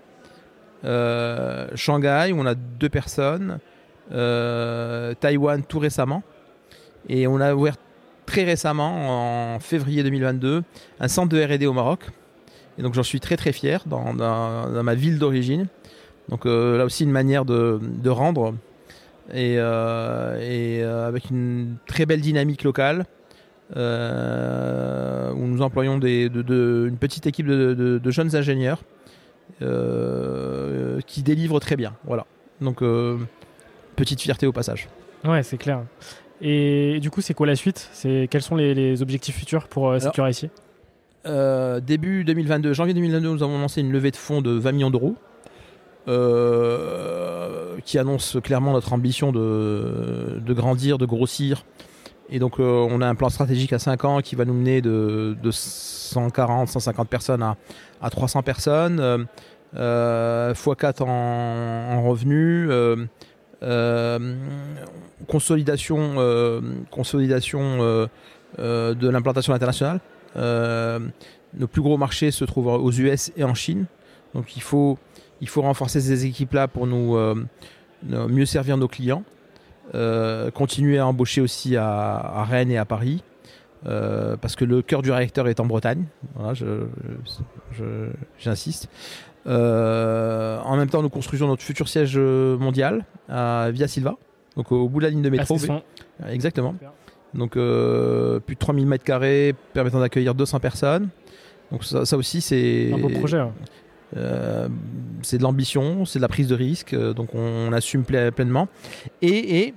Shanghai, 1.75 2.33
où 2.33 2.41
on 2.41 2.47
a 2.47 2.55
deux 2.55 2.91
personnes. 2.91 3.59
Taïwan 4.11 5.62
tout 5.67 5.79
récemment. 5.79 6.23
Et 7.09 7.26
on 7.26 7.41
a 7.41 7.55
ouvert 7.55 7.76
très 8.26 8.45
récemment, 8.45 9.55
en 9.55 9.61
février 9.61 10.03
2022, 10.03 10.62
un 11.00 11.09
centre 11.09 11.29
de 11.29 11.43
RD 11.43 11.64
au 11.64 11.73
Maroc. 11.73 12.00
Et 12.79 12.83
donc 12.83 12.95
j'en 12.95 13.03
suis 13.03 13.21
très 13.21 13.37
très 13.37 13.53
fier 13.53 13.85
dans, 13.87 14.12
ma 14.14 14.95
ville 14.95 15.19
d'origine. 15.19 15.69
Donc 16.28 16.47
euh, 16.47 16.78
là 16.78 16.85
aussi 16.85 17.04
une 17.04 17.11
manière 17.11 17.45
de, 17.45 18.09
rendre 18.09 18.54
et, 19.33 19.57
euh, 19.59 20.37
euh, 20.40 21.09
avec 21.09 21.31
une 21.31 21.76
très 21.87 22.07
belle 22.07 22.21
dynamique 22.21 22.64
locale 22.64 23.07
où 23.75 25.47
nous 25.47 25.62
employons 25.62 25.99
une 26.00 26.97
petite 26.99 27.26
équipe 27.26 27.47
de, 27.47 28.11
jeunes 28.11 28.37
ingénieurs 28.37 28.83
qui 29.61 31.23
délivrent 31.23 31.61
très 31.61 31.76
bien. 31.76 31.95
Voilà. 32.04 32.26
Donc 32.61 32.83
petite 33.97 34.21
fierté 34.21 34.47
au 34.47 34.52
passage. 34.52 34.88
Ouais, 35.25 35.43
c'est 35.43 35.59
clair. 35.59 35.83
Et 36.40 36.99
du 37.00 37.11
coup, 37.11 37.21
c'est 37.21 37.33
quoi 37.33 37.47
la 37.47 37.57
suite? 37.57 37.88
C'est 37.93 38.28
Quels 38.31 38.43
sont 38.43 38.57
les, 38.57 39.02
objectifs 39.02 39.37
futurs 39.37 39.66
pour 39.69 39.97
ici 39.97 40.50
euh, 41.26 41.81
Début 41.81 42.25
2022, 42.25 42.73
janvier 42.75 42.95
2022, 42.95 43.28
nous 43.28 43.43
avons 43.43 43.59
lancé 43.59 43.81
une 43.81 43.93
levée 43.93 44.11
de 44.11 44.16
fonds 44.16 44.43
de 44.43 44.50
20 44.50 44.73
millions 44.73 44.90
d'euros. 44.90 45.16
Euh, 46.07 47.79
qui 47.85 47.99
annonce 47.99 48.37
clairement 48.43 48.73
notre 48.73 48.93
ambition 48.93 49.33
de, 49.33 50.41
grandir, 50.49 50.99
de 50.99 51.07
grossir. 51.07 51.65
Et 52.31 52.39
donc 52.39 52.59
euh, 52.59 52.87
on 52.91 53.01
a 53.01 53.07
un 53.07 53.15
plan 53.15 53.29
stratégique 53.29 53.73
à 53.73 53.79
5 53.79 54.05
ans 54.05 54.21
qui 54.21 54.35
va 54.37 54.45
nous 54.45 54.55
mener 54.55 54.81
de, 54.81 55.37
140, 55.51 56.69
150 56.69 57.09
personnes 57.09 57.43
à, 57.43 58.11
300 58.11 58.43
personnes, 58.43 59.27
x4 59.75 61.03
en, 61.03 61.07
en 61.07 62.03
revenus, 62.03 62.71
euh, 63.65 64.35
consolidation, 65.27 66.17
euh, 66.19 66.61
consolidation 66.91 67.61
euh, 68.59 68.95
de 68.95 69.09
l'implantation 69.09 69.55
internationale. 69.55 70.01
nos 70.37 71.67
plus 71.69 71.83
gros 71.83 71.97
marchés 71.97 72.31
se 72.31 72.45
trouvent 72.45 72.67
aux 72.67 72.93
US 72.93 73.33
et 73.37 73.45
en 73.45 73.55
Chine. 73.55 73.87
Donc 74.35 74.57
il 74.57 74.63
faut, 74.63 74.99
il 75.45 75.49
faut 75.49 75.61
renforcer 75.63 76.01
ces 76.01 76.25
équipes-là 76.25 76.69
pour 76.69 76.87
nous 76.87 77.17
mieux 78.03 78.47
servir 78.47 78.77
nos 78.77 78.89
clients. 78.89 79.23
continuer 80.55 80.99
à 80.99 81.07
embaucher 81.07 81.43
aussi 81.43 81.77
à, 81.77 82.45
Rennes 82.49 82.71
et 82.71 82.79
à 82.79 82.87
Paris. 82.87 83.23
parce 83.85 84.57
que 84.57 84.65
le 84.65 84.81
cœur 84.81 85.03
du 85.03 85.13
réacteur 85.13 85.49
est 85.49 85.61
en 85.61 85.67
Bretagne. 85.67 86.05
Voilà, 86.35 86.55
j'insiste. 88.39 88.89
Euh, 89.47 90.59
en 90.61 90.77
même 90.77 90.89
temps, 90.89 91.03
nous 91.03 91.11
construisons 91.11 91.47
notre 91.49 91.63
futur 91.63 91.89
siège 91.89 92.19
mondial 92.19 93.05
à 93.29 93.69
Via 93.73 93.89
Silva, 93.89 94.17
donc 94.57 94.73
au 94.73 94.89
bout 94.89 95.01
de 95.01 95.05
la 95.05 95.11
ligne 95.11 95.23
de 95.23 95.31
métro. 95.31 95.59
Exactement. 96.29 96.75
Donc 97.35 97.57
euh, 97.57 98.39
plus 98.41 98.55
de 98.55 98.61
3000 98.61 98.87
mètres 98.87 99.05
carrés 99.05 99.55
permettant 99.73 100.01
d'accueillir 100.01 100.35
200 100.35 100.61
personnes. 100.61 101.09
Donc 101.73 101.85
ça, 101.85 102.17
aussi 102.17 102.41
c'est 102.41 102.93
un 102.93 102.99
beau 102.99 103.09
projet. 103.09 103.43
Euh, 104.16 104.68
c'est 105.23 105.38
de 105.38 105.42
l'ambition, 105.42 106.04
c'est 106.04 106.18
de 106.18 106.23
la 106.23 106.28
prise 106.28 106.49
de 106.49 106.54
risque, 106.54 106.94
donc 106.94 107.35
on, 107.35 107.72
assume 107.72 108.05
pleinement. 108.05 108.68
Et, 109.22 109.74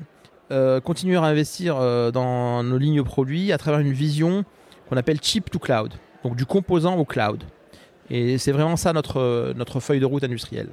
continuer 0.84 1.18
à 1.18 1.24
investir 1.24 1.76
dans 2.12 2.64
nos 2.64 2.78
lignes 2.78 3.04
produits 3.04 3.52
à 3.52 3.58
travers 3.58 3.80
une 3.80 3.92
vision 3.92 4.46
qu'on 4.90 4.98
appelle 4.98 5.20
chip 5.22 5.50
to 5.50 5.60
cloud, 5.60 5.94
donc 6.24 6.36
du 6.36 6.46
composant 6.46 6.96
au 6.96 7.06
cloud. 7.06 7.44
Et 8.10 8.38
c'est 8.38 8.52
vraiment 8.52 8.76
ça 8.76 8.94
notre, 8.94 9.80
feuille 9.80 10.00
de 10.00 10.06
route 10.06 10.24
industrielle. 10.24 10.70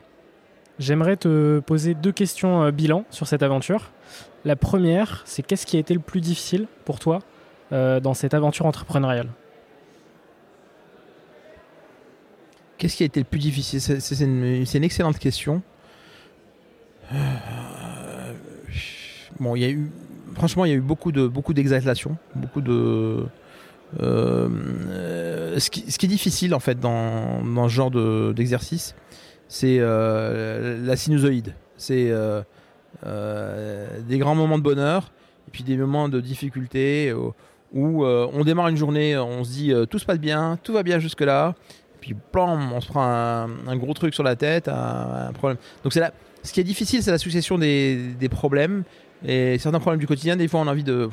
J'aimerais 0.79 1.17
te 1.17 1.61
poser 1.61 1.95
deux 1.95 2.13
questions 2.13 2.65
euh, 2.65 2.71
bilan 2.71 3.05
sur 3.11 3.29
cette 3.29 3.43
aventure. 3.43 3.93
La 4.45 4.57
première, 4.57 5.23
c'est 5.25 5.43
qu'est-ce 5.43 5.67
qui 5.67 5.77
a 5.77 5.81
été 5.81 5.95
le 5.95 6.01
plus 6.01 6.21
difficile 6.21 6.67
pour 6.85 6.99
toi 6.99 7.21
euh, 7.73 8.01
dans 8.01 8.15
cette 8.15 8.35
aventure 8.35 8.67
entrepreneuriale? 8.67 9.29
Qu'est-ce 12.85 12.97
qui 12.99 13.03
a 13.03 13.07
été 13.07 13.21
le 13.21 13.25
plus 13.25 13.39
difficile 13.39 13.81
C'est 13.81 14.21
une, 14.21 14.85
excellente 14.85 15.19
question. 15.19 15.63
Euh, 17.15 17.17
bon, 19.41 19.57
il 19.57 19.63
y 19.63 19.65
a 19.65 19.71
eu, 19.71 19.91
franchement, 20.35 20.67
il 20.67 20.69
y 20.69 20.73
a 20.75 20.77
eu 20.77 20.83
beaucoup 20.83 21.11
de 21.11 21.27
beaucoup 21.27 21.55
d'exaltation, 21.55 22.19
beaucoup 22.35 22.61
de 22.61 23.25
euh, 24.01 25.59
ce, 25.59 25.71
qui, 25.71 25.81
est 25.89 26.07
difficile 26.07 26.55
en 26.55 26.61
fait 26.61 26.79
dans, 26.79 27.69
ce 27.71 27.73
genre 27.73 27.91
d'exercice, 28.35 28.95
c'est 29.49 29.79
euh, 29.81 30.85
la 30.85 30.97
sinusoïde. 30.97 31.55
C'est 31.79 32.13
des 33.03 34.19
grands 34.19 34.35
moments 34.35 34.59
de 34.59 34.63
bonheur 34.63 35.11
et 35.49 35.51
puis 35.51 35.63
des 35.63 35.79
moments 35.79 36.11
de 36.11 36.21
difficulté 36.21 37.15
où 37.73 38.05
on 38.05 38.45
démarre 38.45 38.69
une 38.69 38.77
journée, 38.77 39.17
on 39.17 39.43
se 39.43 39.53
dit 39.53 39.73
tout 39.89 39.99
se 39.99 40.05
passe 40.05 40.21
bien, 40.21 40.59
tout 40.63 40.75
va 40.75 40.83
bien 40.83 40.99
jusque-là, 40.99 41.55
puis 42.05 42.15
blam, 42.33 42.71
on 42.73 42.81
se 42.83 42.89
prend 42.89 43.03
un, 43.03 43.77
gros 43.77 43.95
truc 43.95 44.13
sur 44.13 44.23
la 44.23 44.37
tête, 44.37 44.69
un, 44.69 45.33
problème. 45.33 45.57
Donc 45.83 45.95
ce 45.95 46.53
qui 46.53 46.61
est 46.61 46.65
difficile, 46.65 47.03
c'est 47.03 47.11
la 47.11 47.19
succession 47.19 47.57
des, 47.57 48.29
problèmes 48.31 48.85
et 49.27 49.57
certains 49.59 49.81
problèmes 49.81 50.01
du 50.01 50.07
quotidien. 50.07 50.37
Des 50.37 50.47
fois, 50.47 50.61
on 50.61 50.67
a 50.67 50.73
envie 50.73 50.85
de 50.85 51.09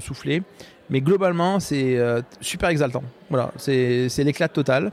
souffler. 0.00 0.42
Mais 0.90 1.00
globalement, 1.00 1.60
c'est 1.60 1.96
euh, 1.96 2.22
super 2.40 2.68
exaltant. 2.68 3.02
Voilà, 3.30 3.52
c'est 3.56 4.08
l'éclat 4.18 4.48
total. 4.48 4.92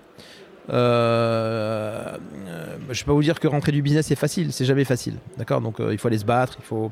Euh, 0.70 2.18
euh, 2.48 2.78
je 2.90 2.90
ne 2.90 2.94
vais 2.94 3.04
pas 3.04 3.14
vous 3.14 3.22
dire 3.22 3.38
que 3.38 3.48
rentrer 3.48 3.74
du 3.74 3.82
business 3.82 4.08
c'est 4.08 4.16
facile, 4.16 4.52
c'est 4.54 4.66
jamais 4.66 4.86
facile. 4.86 5.16
D'accord? 5.38 5.62
Donc 5.62 5.78
il 5.80 5.98
faut 5.98 6.08
aller 6.08 6.18
se 6.18 6.26
battre, 6.26 6.58
il 6.60 6.66
faut, 6.66 6.92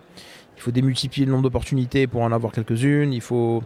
il 0.58 0.62
faut 0.62 0.72
démultiplier 0.72 1.26
le 1.26 1.32
nombre 1.32 1.44
d'opportunités 1.44 2.06
pour 2.06 2.22
en 2.22 2.32
avoir 2.32 2.52
quelques-unes, 2.52 3.14
il 3.14 3.22
faut, 3.22 3.64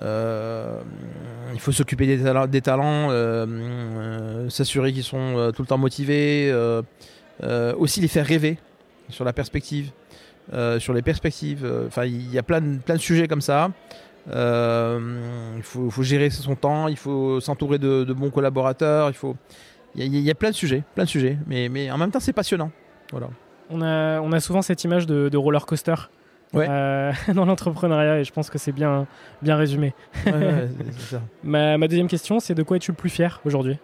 il 0.00 1.60
faut 1.60 1.72
s'occuper 1.72 2.06
des, 2.06 2.22
talents, 2.22 2.46
des 2.46 2.60
talents 2.60 3.10
s'assurer 4.48 4.92
qu'ils 4.92 5.04
sont 5.04 5.52
tout 5.54 5.62
le 5.62 5.68
temps 5.68 5.78
motivés, 5.78 6.52
aussi 7.76 8.00
les 8.00 8.08
faire 8.08 8.26
rêver 8.26 8.58
sur 9.08 9.24
la 9.24 9.32
perspective, 9.32 9.90
sur 10.78 10.92
les 10.94 11.02
perspectives. 11.02 11.66
Enfin, 11.86 12.04
il 12.04 12.32
y 12.32 12.38
a 12.38 12.42
plein 12.42 12.60
de 12.60 12.98
sujets 12.98 13.28
comme 13.28 13.40
ça. 13.40 13.70
Euh, 14.30 15.54
il 15.56 15.62
faut, 15.62 16.02
gérer 16.02 16.30
son 16.30 16.54
temps, 16.54 16.88
il 16.88 16.96
faut 16.96 17.40
s'entourer 17.40 17.78
de, 17.78 18.04
bons 18.12 18.30
collaborateurs, 18.30 19.08
il 19.08 19.14
faut. 19.14 19.36
Il 19.94 20.14
y, 20.14 20.30
a 20.30 20.34
plein 20.34 20.50
de 20.50 20.54
sujets, 20.54 20.84
plein 20.94 21.04
de 21.04 21.08
sujets, 21.08 21.38
mais, 21.46 21.90
en 21.90 21.98
même 21.98 22.10
temps 22.10 22.20
c'est 22.20 22.32
passionnant. 22.32 22.70
Voilà. 23.10 23.28
On 23.70 23.82
a, 23.82 24.20
on 24.20 24.32
a 24.32 24.40
souvent 24.40 24.62
cette 24.62 24.84
image 24.84 25.06
de, 25.06 25.36
roller 25.36 25.64
coaster. 25.66 25.94
Euh, 26.54 27.12
dans 27.34 27.44
l'entrepreneuriat 27.44 28.20
et 28.20 28.24
je 28.24 28.32
pense 28.32 28.50
que 28.50 28.58
c'est 28.58 28.72
bien, 28.72 29.06
bien 29.42 29.56
résumé. 29.56 29.94
ma, 31.42 31.78
ma, 31.78 31.88
deuxième 31.88 32.08
question, 32.08 32.40
c'est 32.40 32.54
de 32.54 32.62
quoi 32.62 32.76
es-tu 32.76 32.90
le 32.92 32.96
plus 32.96 33.10
fier 33.10 33.40
aujourd'hui? 33.44 33.78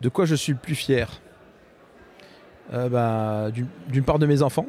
De 0.00 0.08
quoi 0.08 0.24
je 0.24 0.34
suis 0.34 0.52
le 0.52 0.58
plus 0.58 0.74
fier? 0.74 1.20
Euh, 2.72 2.88
bah, 2.88 3.50
D'une 3.88 4.04
part 4.04 4.18
de 4.18 4.26
mes 4.26 4.42
enfants, 4.42 4.66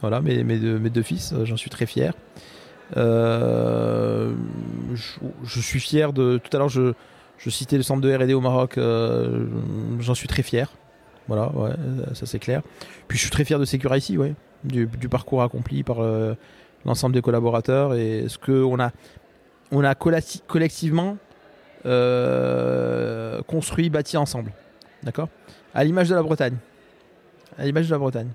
voilà, 0.00 0.20
mes, 0.20 0.44
mes, 0.44 0.58
deux, 0.58 0.78
mes 0.78 0.90
deux 0.90 1.02
fils, 1.02 1.32
euh, 1.32 1.44
j'en 1.44 1.56
suis 1.56 1.70
très 1.70 1.86
fier. 1.86 2.12
Euh, 2.96 4.32
je, 5.44 5.60
suis 5.60 5.80
fier 5.80 6.12
de. 6.12 6.38
Tout 6.42 6.54
à 6.56 6.58
l'heure, 6.58 6.68
je, 6.68 6.92
je, 7.38 7.50
citais 7.50 7.76
le 7.76 7.82
centre 7.82 8.00
de 8.00 8.14
RD 8.14 8.32
au 8.32 8.40
Maroc, 8.40 8.78
euh, 8.78 9.46
j'en 9.98 10.14
suis 10.14 10.28
très 10.28 10.42
fier. 10.42 10.70
Voilà, 11.28 11.50
ouais, 11.54 11.70
ça 12.14 12.26
c'est 12.26 12.38
clair. 12.38 12.62
Puis 13.08 13.18
je 13.18 13.22
suis 13.22 13.30
très 13.30 13.44
fier 13.44 13.58
de 13.58 13.64
Secure 13.64 13.90
ouais, 13.90 14.34
du, 14.64 14.86
parcours 15.08 15.42
accompli 15.42 15.82
par 15.82 15.98
l'ensemble 16.84 17.14
des 17.14 17.22
collaborateurs 17.22 17.94
et 17.94 18.26
ce 18.28 18.38
qu'on 18.38 18.78
a, 18.78 18.92
on 19.72 19.82
a 19.82 19.94
collectivement 19.94 21.16
construit, 23.46 23.90
bâti 23.90 24.16
ensemble. 24.16 24.52
D'accord? 25.02 25.28
À 25.74 25.84
l'image 25.84 26.08
de 26.08 26.14
la 26.14 26.22
Bretagne. 26.22 26.56
À 27.58 27.64
l'image 27.64 27.86
de 27.86 27.92
la 27.92 27.98
Bretagne. 27.98 28.28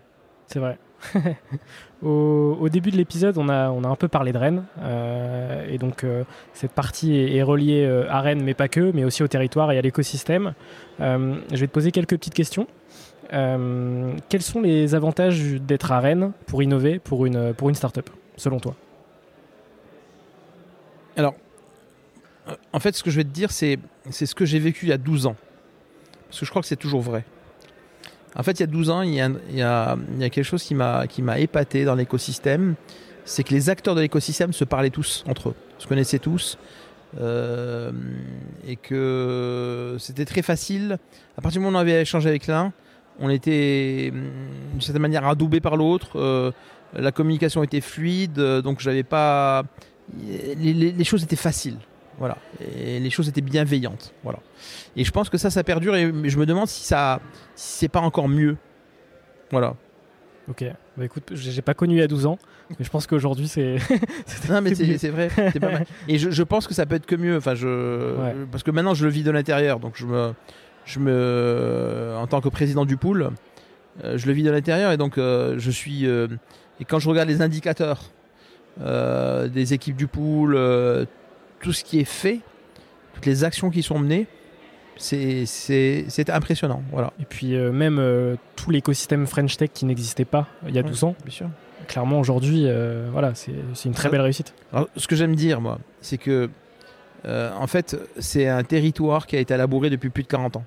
C'est 0.48 0.60
vrai. 0.60 0.78
au, 2.04 2.68
début 2.70 2.92
de 2.92 2.98
l'épisode, 2.98 3.38
on 3.38 3.50
a, 3.50 3.70
on 3.70 3.84
a 3.84 3.88
un 3.88 3.96
peu 3.96 4.08
parlé 4.08 4.32
de 4.32 4.38
Rennes. 4.38 4.64
Euh, 4.82 5.66
et 5.70 5.78
donc, 5.78 6.04
euh, 6.04 6.24
cette 6.54 6.72
partie 6.72 7.18
est, 7.18 7.44
reliée 7.44 7.86
euh, 7.86 8.10
à 8.10 8.22
Rennes, 8.22 8.44
mais 8.44 8.54
pas 8.54 8.68
que, 8.68 8.92
mais 8.92 9.04
aussi 9.04 9.24
au 9.24 9.28
territoire 9.28 9.72
et 9.72 9.78
à 9.78 9.82
l'écosystème. 9.82 10.54
je 11.00 11.56
vais 11.56 11.68
te 11.68 11.72
poser 11.72 11.92
quelques 11.92 12.18
petites 12.18 12.34
questions. 12.34 12.68
Quels 13.30 14.42
sont 14.42 14.62
les 14.62 14.96
avantages 14.96 15.42
d'être 15.62 15.92
à 15.92 16.00
Rennes 16.00 16.32
pour 16.48 16.64
innover 16.64 17.00
pour 17.00 17.26
une, 17.26 17.54
pour 17.54 17.70
une 17.70 17.76
start-up, 17.76 18.10
selon 18.36 18.60
toi? 18.60 18.76
Alors, 21.16 21.36
en 22.74 22.80
fait, 22.80 22.96
ce 22.96 23.04
que 23.04 23.12
je 23.12 23.18
vais 23.18 23.24
te 23.24 23.30
dire, 23.30 23.52
c'est 23.52 23.78
ce 24.10 24.36
que 24.36 24.46
j'ai 24.46 24.60
vécu 24.60 24.86
il 24.86 24.90
y 24.90 24.94
a 24.94 24.98
12 24.98 25.28
ans. 25.28 25.36
Parce 26.28 26.40
que 26.40 26.46
je 26.46 26.50
crois 26.50 26.62
que 26.62 26.68
c'est 26.68 26.76
toujours 26.76 27.02
vrai. 27.02 27.24
En 28.36 28.44
fait, 28.44 28.54
il 28.54 28.60
y 28.62 28.64
a 28.64 28.68
12 28.68 28.90
ans, 28.90 29.02
il 29.02 29.14
y 29.14 29.22
a, 29.22 29.30
il 29.50 29.58
y 29.58 29.62
a, 29.62 29.98
quelque 30.30 30.44
chose 30.44 30.64
qui 30.64 30.74
m'a 30.74 31.40
épaté 31.40 31.84
dans 31.84 31.96
l'écosystème. 31.96 32.76
C'est 33.26 33.44
que 33.44 33.54
les 33.54 33.70
acteurs 33.70 33.96
de 33.96 34.02
l'écosystème 34.02 34.54
se 34.54 34.64
parlaient 34.64 34.90
tous 34.90 35.24
entre 35.28 35.50
eux, 35.50 35.56
se 35.78 35.88
connaissaient 35.88 36.20
tous. 36.20 36.58
Euh, 37.20 37.92
et 38.66 38.78
que 38.78 39.98
c'était 40.00 40.24
très 40.24 40.42
facile. 40.42 40.98
À 41.38 41.42
partir 41.42 41.60
du 41.60 41.66
moment 41.66 41.78
où 41.78 41.80
on 41.80 41.82
avait 41.82 42.02
échangé 42.02 42.30
avec 42.30 42.48
l'un, 42.48 42.72
on 43.20 43.30
était 43.30 44.12
d'une 44.12 44.82
certaine 44.82 45.02
manière 45.02 45.28
adoubé 45.28 45.60
par 45.60 45.78
l'autre. 45.78 46.20
Euh, 46.20 46.52
la 46.94 47.12
communication 47.12 47.64
était 47.64 47.82
fluide, 47.82 48.40
donc 48.40 48.80
j'avais 48.80 49.04
pas. 49.04 49.64
les, 50.18 51.04
choses 51.04 51.24
étaient 51.24 51.36
faciles. 51.36 51.78
Voilà. 52.18 52.38
Et 52.78 53.00
les 53.00 53.10
choses 53.10 53.28
étaient 53.30 53.42
bienveillantes. 53.42 54.14
Voilà. 54.24 54.40
Et 54.96 55.04
je 55.04 55.12
pense 55.12 55.30
que 55.30 55.38
ça, 55.38 55.50
ça 55.50 55.64
perdure 55.64 55.96
et 55.96 56.12
je 56.30 56.38
me 56.38 56.46
demande 56.46 56.68
si 56.68 56.84
ça, 56.84 57.20
si 57.56 57.80
c'est 57.80 57.90
pas 57.90 58.02
encore 58.02 58.28
mieux. 58.28 58.58
Voilà. 59.52 59.76
Ok. 60.50 60.66
Bah 60.98 61.06
écoute, 61.06 61.32
j'ai 61.34 61.62
pas 61.62 61.74
connu 61.74 61.96
il 61.96 62.00
y 62.00 62.04
a 62.04 62.08
12 62.08 62.26
ans, 62.26 62.38
mais 62.72 62.84
je 62.84 62.90
pense 62.90 63.08
qu'aujourd'hui 63.08 63.48
c'est. 63.48 63.78
non, 64.50 64.62
mais 64.62 64.76
c'est 64.76 65.10
vrai. 65.10 65.30
Pas 65.60 65.72
mal. 65.72 65.86
Et 66.08 66.18
je, 66.18 66.30
je, 66.30 66.44
pense 66.44 66.68
que 66.68 66.74
ça 66.74 66.86
peut 66.86 66.96
être 66.96 67.06
que 67.06 67.16
mieux. 67.16 67.38
Enfin, 67.38 67.56
je, 67.56 68.44
parce 68.52 68.64
que 68.64 68.72
maintenant 68.72 68.94
je 68.94 69.06
le 69.06 69.12
vis 69.12 69.24
de 69.24 69.32
l'intérieur, 69.32 69.80
donc 69.80 69.94
je 69.96 70.06
me, 70.06 70.34
je 70.92 71.00
me, 71.00 72.16
en 72.18 72.28
tant 72.28 72.42
que 72.42 72.50
président 72.50 72.86
du 72.86 72.98
pool, 72.98 73.32
euh, 74.04 74.18
je 74.18 74.28
le 74.28 74.34
vis 74.34 74.44
de 74.44 74.52
l'intérieur 74.52 74.92
et 74.92 74.98
donc 74.98 75.18
euh, 75.18 75.56
je 75.58 75.72
suis. 75.72 76.06
Euh, 76.06 76.28
et 76.80 76.86
quand 76.86 77.00
je 77.00 77.10
regarde 77.10 77.30
les 77.30 77.42
indicateurs 77.42 78.12
des 78.80 79.74
équipes 79.74 79.98
du 79.98 80.08
pool, 80.08 80.54
tout 81.60 81.74
ce 81.74 81.84
qui 81.84 82.00
est 82.00 82.06
fait, 82.06 82.40
toutes 83.14 83.26
les 83.26 83.44
actions 83.44 83.70
qui 83.70 83.84
sont 83.84 84.00
menées, 84.00 84.28
c'est 85.02 86.30
impressionnant. 86.30 86.84
Voilà. 86.92 87.14
Et 87.20 87.26
puis 87.26 87.56
euh, 87.56 87.72
même 87.72 88.00
euh, 88.00 88.36
tout 88.56 88.72
l'écosystème 88.72 89.28
French 89.28 89.58
Tech 89.58 89.70
qui 89.74 89.86
n'existait 89.86 90.26
pas 90.26 90.48
il 90.68 90.76
y 90.76 90.80
a 90.80 90.84
12 90.84 91.04
ans, 91.04 91.16
bien 91.24 91.34
sûr. 91.34 91.50
clairement 91.88 92.20
aujourd'hui, 92.20 92.64
euh, 92.66 93.10
voilà, 93.12 93.34
c'est 93.36 93.54
une 93.86 93.94
très 93.94 94.10
belle 94.10 94.22
réussite. 94.22 94.54
ce 94.96 95.08
que 95.08 95.16
j'aime 95.16 95.36
dire, 95.36 95.62
moi, 95.62 95.80
c'est 96.02 96.18
que 96.18 96.50
en 97.26 97.68
fait, 97.68 97.98
c'est 98.20 98.48
un 98.48 98.64
territoire 98.64 99.28
qui 99.28 99.36
a 99.36 99.40
été 99.40 99.54
élaboré 99.54 99.90
depuis 99.90 100.10
plus 100.10 100.24
de 100.24 100.28
40 100.28 100.58
ans. 100.58 100.66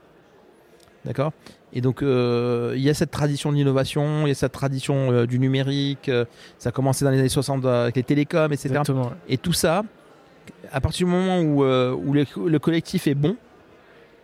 D'accord? 1.04 1.32
Et 1.72 1.80
donc, 1.80 2.02
il 2.02 2.80
y 2.80 2.88
a 2.88 2.94
cette 2.94 3.10
tradition 3.10 3.50
de 3.50 3.56
l'innovation, 3.56 4.26
il 4.26 4.28
y 4.28 4.30
a 4.30 4.34
cette 4.34 4.52
tradition 4.52 5.24
du 5.24 5.38
numérique, 5.38 6.10
ça 6.58 6.68
a 6.68 6.72
commencé 6.72 7.04
dans 7.04 7.10
les 7.10 7.18
années 7.18 7.28
60 7.28 7.64
avec 7.66 7.96
les 7.96 8.04
télécoms, 8.04 8.52
etc. 8.52 8.68
Exactement, 8.68 9.12
Et 9.28 9.38
tout 9.38 9.52
ça, 9.52 9.82
à 10.72 10.80
partir 10.80 11.06
du 11.06 11.12
moment 11.12 11.40
où, 11.40 11.64
où 11.64 12.12
le, 12.12 12.58
collectif 12.58 13.08
est 13.08 13.14
bon, 13.14 13.36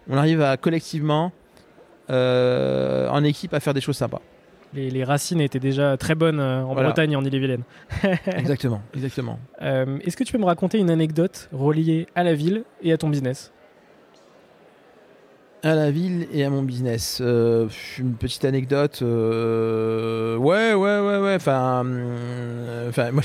on 0.08 0.16
arrive 0.16 0.42
à 0.42 0.56
collectivement, 0.56 1.32
euh, 2.10 3.08
en 3.08 3.22
équipe, 3.22 3.54
à 3.54 3.60
faire 3.60 3.74
des 3.74 3.80
choses 3.80 3.96
sympas. 3.96 4.20
Les, 4.72 5.02
racines 5.02 5.40
étaient 5.40 5.60
déjà 5.60 5.96
très 5.96 6.14
bonnes 6.14 6.38
euh, 6.38 6.62
en 6.62 6.74
Bretagne 6.74 7.12
et 7.12 7.16
en 7.16 7.24
Ille-et-Vilaine. 7.24 7.62
exactement, 8.26 8.82
exactement. 8.94 9.38
Euh, 9.62 9.98
est-ce 10.04 10.16
que 10.16 10.22
tu 10.22 10.32
peux 10.32 10.38
me 10.38 10.44
raconter 10.44 10.78
une 10.78 10.90
anecdote 10.90 11.48
reliée 11.52 12.06
à 12.14 12.22
la 12.22 12.34
ville 12.34 12.64
et 12.82 12.92
à 12.92 12.96
ton 12.96 13.08
business? 13.08 13.52
À 15.62 15.74
la 15.74 15.90
ville 15.90 16.26
et 16.32 16.44
à 16.44 16.50
mon 16.50 16.62
business. 16.62 17.20
une 17.20 18.14
petite 18.18 18.44
anecdote. 18.44 19.00
ouais, 19.02 20.74
ouais, 20.74 20.74
ouais, 20.74 21.18
ouais. 21.18 21.34
Enfin, 21.34 21.84
enfin 22.88 23.10
moi, 23.12 23.22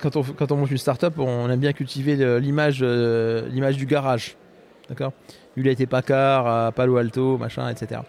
quand, 0.00 0.16
on, 0.50 0.56
monte 0.56 0.70
une 0.70 0.78
start-up, 0.78 1.18
on 1.18 1.50
aime 1.50 1.60
bien 1.60 1.72
cultiver 1.72 2.40
l'image, 2.40 2.82
l'image 2.82 3.76
du 3.76 3.86
garage. 3.86 4.36
D'accord? 4.88 5.12
A 5.56 5.68
été 5.68 5.86
Packard, 5.86 6.46
à 6.46 6.72
Palo 6.72 6.96
Alto, 6.96 7.36
machin, 7.36 7.68
etc. 7.68 8.00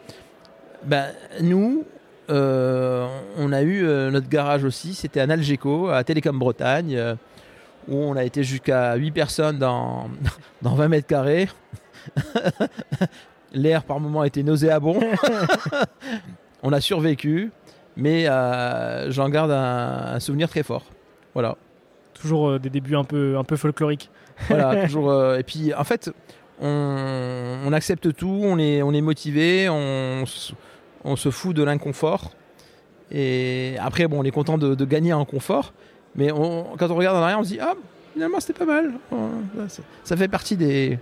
Ben, 0.85 1.07
nous, 1.41 1.85
euh, 2.29 3.07
on 3.37 3.51
a 3.51 3.61
eu 3.61 3.85
euh, 3.85 4.11
notre 4.11 4.29
garage 4.29 4.63
aussi, 4.63 4.93
c'était 4.93 5.19
à 5.19 5.23
Algeco, 5.23 5.89
à 5.89 6.03
Télécom 6.03 6.37
Bretagne, 6.37 6.95
euh, 6.95 7.15
où 7.87 7.97
on 7.97 8.15
a 8.15 8.23
été 8.23 8.43
jusqu'à 8.43 8.95
8 8.95 9.11
personnes 9.11 9.59
dans, 9.59 10.09
dans 10.61 10.75
20 10.75 10.87
mètres 10.87 11.07
carrés. 11.07 11.49
L'air 13.53 13.83
par 13.83 13.99
moment 13.99 14.23
était 14.23 14.43
nauséabond. 14.43 14.99
on 16.63 16.73
a 16.73 16.81
survécu, 16.81 17.51
mais 17.95 18.25
j'en 19.09 19.29
garde 19.29 19.51
un, 19.51 20.19
souvenir 20.19 20.49
très 20.49 20.63
fort. 20.63 20.85
Voilà. 21.33 21.57
Toujours 22.13 22.59
des 22.59 22.69
débuts 22.69 22.95
un 22.95 23.03
peu, 23.03 23.37
un 23.37 23.43
peu 23.43 23.57
folkloriques. 23.57 24.09
voilà, 24.47 24.85
toujours. 24.85 25.35
et 25.35 25.43
puis, 25.43 25.73
en 25.73 25.83
fait, 25.83 26.11
on, 26.61 27.73
accepte 27.73 28.13
tout, 28.15 28.39
on 28.43 28.57
est, 28.57 28.81
on 28.81 28.93
est 28.93 29.01
motivé, 29.01 29.69
on, 29.69 30.25
se 30.25 31.29
fout 31.29 31.55
de 31.55 31.63
l'inconfort. 31.63 32.31
Et 33.11 33.75
après, 33.79 34.07
bon, 34.07 34.21
on 34.21 34.23
est 34.23 34.31
content 34.31 34.57
de, 34.57 34.85
gagner 34.85 35.13
en 35.13 35.25
confort, 35.25 35.73
mais 36.15 36.29
quand 36.29 36.89
on 36.89 36.95
regarde 36.95 37.17
en 37.17 37.21
arrière, 37.21 37.39
on 37.39 37.43
se 37.43 37.49
dit 37.49 37.59
Ah, 37.59 37.73
finalement, 38.13 38.39
c'était 38.39 38.53
pas 38.53 38.65
mal. 38.65 38.93
Ça, 40.03 40.17
fait 40.17 40.27
partie 40.27 40.57
des, 40.57 40.99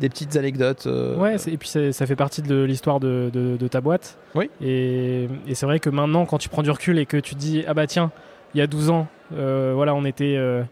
petites 0.00 0.36
anecdotes. 0.36 0.86
Euh, 0.86 1.16
ouais, 1.16 1.36
et 1.46 1.56
puis 1.56 1.68
ça 1.68 2.06
fait 2.06 2.16
partie 2.16 2.42
de 2.42 2.62
l'histoire 2.62 3.00
de, 3.00 3.68
ta 3.70 3.80
boîte. 3.80 4.18
Oui. 4.34 4.50
Et, 4.62 5.28
c'est 5.54 5.66
vrai 5.66 5.80
que 5.80 5.90
maintenant, 5.90 6.26
quand 6.26 6.38
tu 6.38 6.48
prends 6.48 6.62
du 6.62 6.70
recul 6.70 6.98
et 6.98 7.06
que 7.06 7.16
tu 7.16 7.34
te 7.34 7.40
dis 7.40 7.64
Ah, 7.66 7.74
bah 7.74 7.86
tiens, 7.86 8.10
il 8.54 8.58
y 8.58 8.60
a 8.60 8.66
12 8.66 8.90
ans, 8.90 9.06
euh, 9.34 9.72
voilà, 9.74 9.94
on 9.94 10.04
était. 10.04 10.36
Euh, 10.36 10.62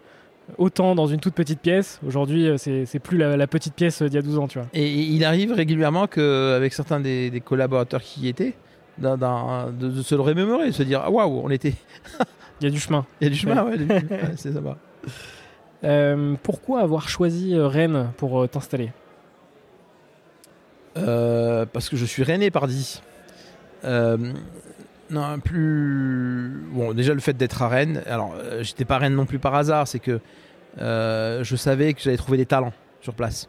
autant 0.58 0.96
dans 0.96 1.06
une 1.06 1.20
toute 1.20 1.34
petite 1.34 1.60
pièce. 1.60 2.00
Aujourd'hui, 2.04 2.50
c'est 2.56 2.98
plus 2.98 3.18
la, 3.18 3.46
petite 3.46 3.74
pièce 3.74 4.02
d'il 4.02 4.14
y 4.14 4.18
a 4.18 4.22
12 4.22 4.38
ans, 4.38 4.48
tu 4.48 4.58
vois. 4.58 4.68
Et 4.74 4.88
il 4.88 5.24
arrive 5.24 5.52
régulièrement 5.52 6.06
qu'avec 6.08 6.72
certains 6.72 6.98
des, 6.98 7.42
collaborateurs 7.44 8.02
qui 8.02 8.22
y 8.22 8.28
étaient, 8.28 8.54
de, 8.98 10.02
se 10.02 10.14
le 10.14 10.20
remémorer, 10.20 10.68
de 10.68 10.72
se 10.72 10.82
dire 10.82 11.02
ah, 11.04 11.10
waouh, 11.10 11.42
on 11.44 11.50
était. 11.50 11.74
il 12.60 12.64
y 12.64 12.66
a 12.66 12.70
du 12.70 12.80
chemin. 12.80 13.06
Il 13.20 13.24
y 13.24 13.26
a 13.28 13.30
du 13.30 13.36
chemin, 13.36 13.64
ouais, 13.64 13.78
c'est 14.36 14.52
ça. 14.52 14.60
Euh, 15.82 16.34
pourquoi 16.42 16.80
avoir 16.80 17.08
choisi 17.08 17.58
Rennes 17.58 18.12
pour 18.18 18.46
t'installer? 18.50 18.92
Parce 20.94 21.88
que 21.88 21.96
je 21.96 22.04
suis 22.04 22.22
rennais, 22.22 22.50
pardi. 22.50 23.00
non, 23.84 25.40
plus. 25.44 26.62
Bon, 26.72 26.92
déjà 26.92 27.14
le 27.14 27.20
fait 27.20 27.34
d'être 27.34 27.62
à 27.62 27.68
Rennes. 27.68 28.02
Alors, 28.06 28.34
j'étais 28.60 28.84
pas 28.84 28.98
Rennes 28.98 29.14
non 29.14 29.26
plus 29.26 29.38
par 29.38 29.54
hasard, 29.54 29.88
c'est 29.88 30.00
que 30.00 30.20
euh, 30.78 31.42
je 31.44 31.56
savais 31.56 31.94
que 31.94 32.00
j'allais 32.00 32.16
trouver 32.16 32.38
des 32.38 32.46
talents 32.46 32.72
sur 33.00 33.14
place. 33.14 33.48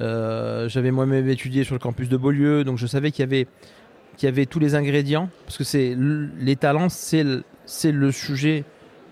Euh, 0.00 0.68
j'avais 0.68 0.90
moi-même 0.90 1.28
étudié 1.28 1.64
sur 1.64 1.74
le 1.74 1.78
campus 1.78 2.08
de 2.08 2.16
Beaulieu, 2.16 2.64
donc 2.64 2.78
je 2.78 2.86
savais 2.86 3.10
qu'il 3.10 3.22
y 3.22 3.24
avait, 3.28 3.46
qu'il 4.16 4.28
y 4.28 4.32
avait 4.32 4.46
tous 4.46 4.58
les 4.58 4.74
ingrédients, 4.74 5.28
parce 5.44 5.58
que 5.58 5.64
c'est 5.64 5.96
les 6.38 6.56
talents, 6.56 6.88
c'est 6.88 7.24
le, 7.24 7.44
c'est 7.64 7.92
le 7.92 8.12
sujet 8.12 8.64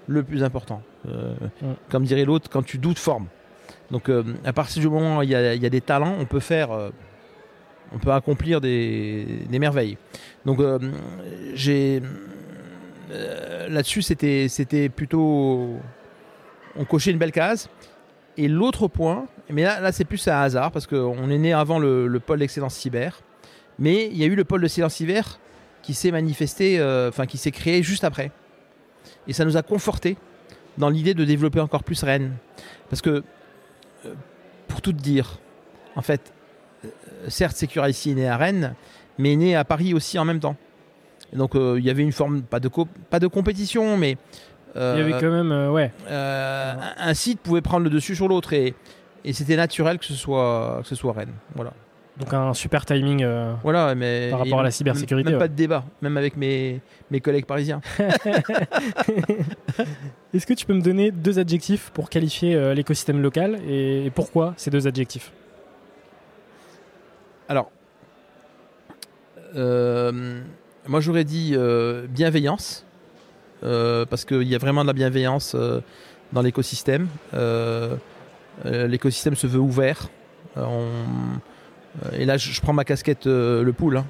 le 0.07 0.23
plus 0.23 0.45
important. 0.45 0.83
Euh, 1.09 1.35
comme 1.89 2.05
dirait 2.05 2.25
l'autre, 2.25 2.49
quand 2.51 2.65
tu 2.65 2.79
doutes, 2.79 2.99
forme. 2.99 3.27
Donc 3.91 4.11
à 4.45 4.53
partir 4.53 4.83
du 4.83 4.89
moment 4.89 5.19
où 5.19 5.23
il 5.23 5.31
y, 5.31 5.35
a, 5.35 5.55
il 5.55 5.63
y 5.63 5.67
a 5.67 5.71
des 5.71 5.81
talents, 5.81 6.17
on 6.19 6.25
peut 6.25 6.41
faire, 6.41 6.71
on 7.97 7.99
peut 7.99 8.13
accomplir 8.13 8.61
des, 8.61 9.47
merveilles. 9.51 9.97
Donc 10.45 10.61
j'ai 11.55 12.03
là-dessus, 13.69 14.03
c'était, 14.03 14.89
plutôt 14.89 15.77
on 16.79 16.85
cochait 16.85 17.11
une 17.11 17.19
belle 17.19 17.33
case. 17.33 17.69
Et 18.37 18.49
l'autre 18.49 18.87
point, 18.87 19.27
mais 19.49 19.63
là, 19.63 19.93
c'est 19.93 20.05
plus 20.05 20.29
un 20.29 20.39
hasard 20.39 20.71
parce 20.71 20.87
qu'on 20.87 21.31
est 21.31 21.39
né 21.39 21.55
avant 21.55 21.79
le, 21.79 22.21
pôle 22.21 22.41
d'excellence 22.41 22.75
cyber, 22.75 23.23
mais 23.79 24.09
il 24.09 24.19
y 24.19 24.25
a 24.25 24.27
eu 24.27 24.35
le 24.35 24.45
pôle 24.45 24.61
de 24.61 24.69
silence 24.69 24.95
cyber 24.95 25.41
qui 25.83 25.95
s'est 25.95 26.11
manifesté, 26.11 26.79
euh, 26.79 27.09
enfin 27.09 27.27
qui 27.27 27.39
s'est 27.39 27.53
créé 27.53 27.83
juste 27.83 28.05
après. 28.05 28.31
Et 29.27 29.33
ça 29.33 29.45
nous 29.45 29.57
a 29.57 29.63
conforté 29.63 30.17
dans 30.77 30.91
l'idée 30.91 31.15
de 31.15 31.25
développer 31.25 31.61
encore 31.61 31.83
plus 31.83 32.03
Rennes. 32.03 32.35
Parce 32.91 33.01
que, 33.01 33.23
euh, 34.05 34.15
pour 34.69 34.83
tout 34.83 34.93
dire, 34.93 35.39
en 35.95 36.03
fait, 36.03 36.21
euh, 36.31 36.36
certes, 37.29 37.57
Security 37.57 38.13
est 38.13 38.15
né 38.15 38.29
à 38.29 38.37
Rennes, 38.37 38.75
mais 39.19 39.33
est 39.33 39.37
né 39.37 39.57
à 39.57 39.65
Paris 39.65 39.95
aussi 39.95 40.19
en 40.19 40.25
même 40.25 40.41
temps. 40.41 40.57
donc, 41.33 41.53
il 41.55 41.85
y 41.85 41.91
avait 41.91 42.03
une 42.03 42.13
forme, 42.13 42.43
pas 42.43 42.61
de, 42.61 42.69
pas 43.11 43.19
de 43.19 43.27
compétition, 43.27 43.97
mais 43.97 44.17
il 44.77 44.99
y 44.99 45.01
avait 45.01 45.13
quand 45.13 45.31
même, 45.31 45.53
euh, 45.53 45.71
ouais. 45.71 45.93
Euh, 46.09 46.75
un 46.99 47.15
site 47.15 47.41
pouvait 47.41 47.63
prendre 47.63 47.85
le 47.85 47.91
dessus 47.91 48.15
sur 48.15 48.29
l'autre 48.29 48.53
et, 48.53 48.75
et 49.25 49.33
c'était 49.33 49.57
naturel 49.57 49.99
que 49.99 50.05
ce 50.05 50.15
soit 50.15 50.81
que 50.83 50.89
ce 50.89 50.95
soit 50.95 51.13
Rennes. 51.13 51.35
Voilà. 51.55 51.73
Donc 52.19 52.33
un 52.33 52.55
super 52.55 52.87
timing 52.87 53.23
euh, 53.23 53.53
voilà, 53.63 53.95
mais 53.95 54.31
par 54.31 54.39
rapport 54.41 54.61
à 54.61 54.63
la 54.63 54.71
cybersécurité. 54.71 55.31
Même 55.31 55.39
pas 55.39 55.49
de 55.49 55.55
débat, 55.55 55.85
même 56.01 56.17
avec 56.17 56.39
mes, 56.39 56.81
mes 57.11 57.21
collègues 57.21 57.45
parisiens. 57.45 57.83
Est-ce 60.33 60.47
que 60.47 60.55
tu 60.55 60.65
peux 60.65 60.73
me 60.73 60.81
donner 60.81 61.11
deux 61.11 61.39
adjectifs 61.39 61.91
pour 61.93 62.09
qualifier 62.09 62.75
l'écosystème 62.75 63.21
local 63.21 63.59
et, 63.69 64.11
pourquoi 64.15 64.55
ces 64.57 64.71
deux 64.71 64.87
adjectifs? 64.87 65.31
Alors, 67.49 67.71
moi 69.55 71.01
j'aurais 71.01 71.25
dit 71.25 71.57
bienveillance, 72.09 72.85
parce 73.61 74.25
qu'il 74.25 74.45
y 74.45 74.55
a 74.55 74.59
vraiment 74.59 74.83
de 74.83 74.87
la 74.87 74.93
bienveillance 74.93 75.57
dans 76.33 76.43
l'écosystème. 76.43 77.09
l'écosystème 78.65 79.37
se 79.37 79.47
veut 79.47 79.61
ouvert. 79.61 80.09
et 82.13 82.25
là, 82.25 82.37
je, 82.37 82.61
prends 82.61 82.73
ma 82.73 82.85
casquette 82.85 83.27
le 83.27 83.73
pool. 83.73 83.99
Hein. 83.99 84.07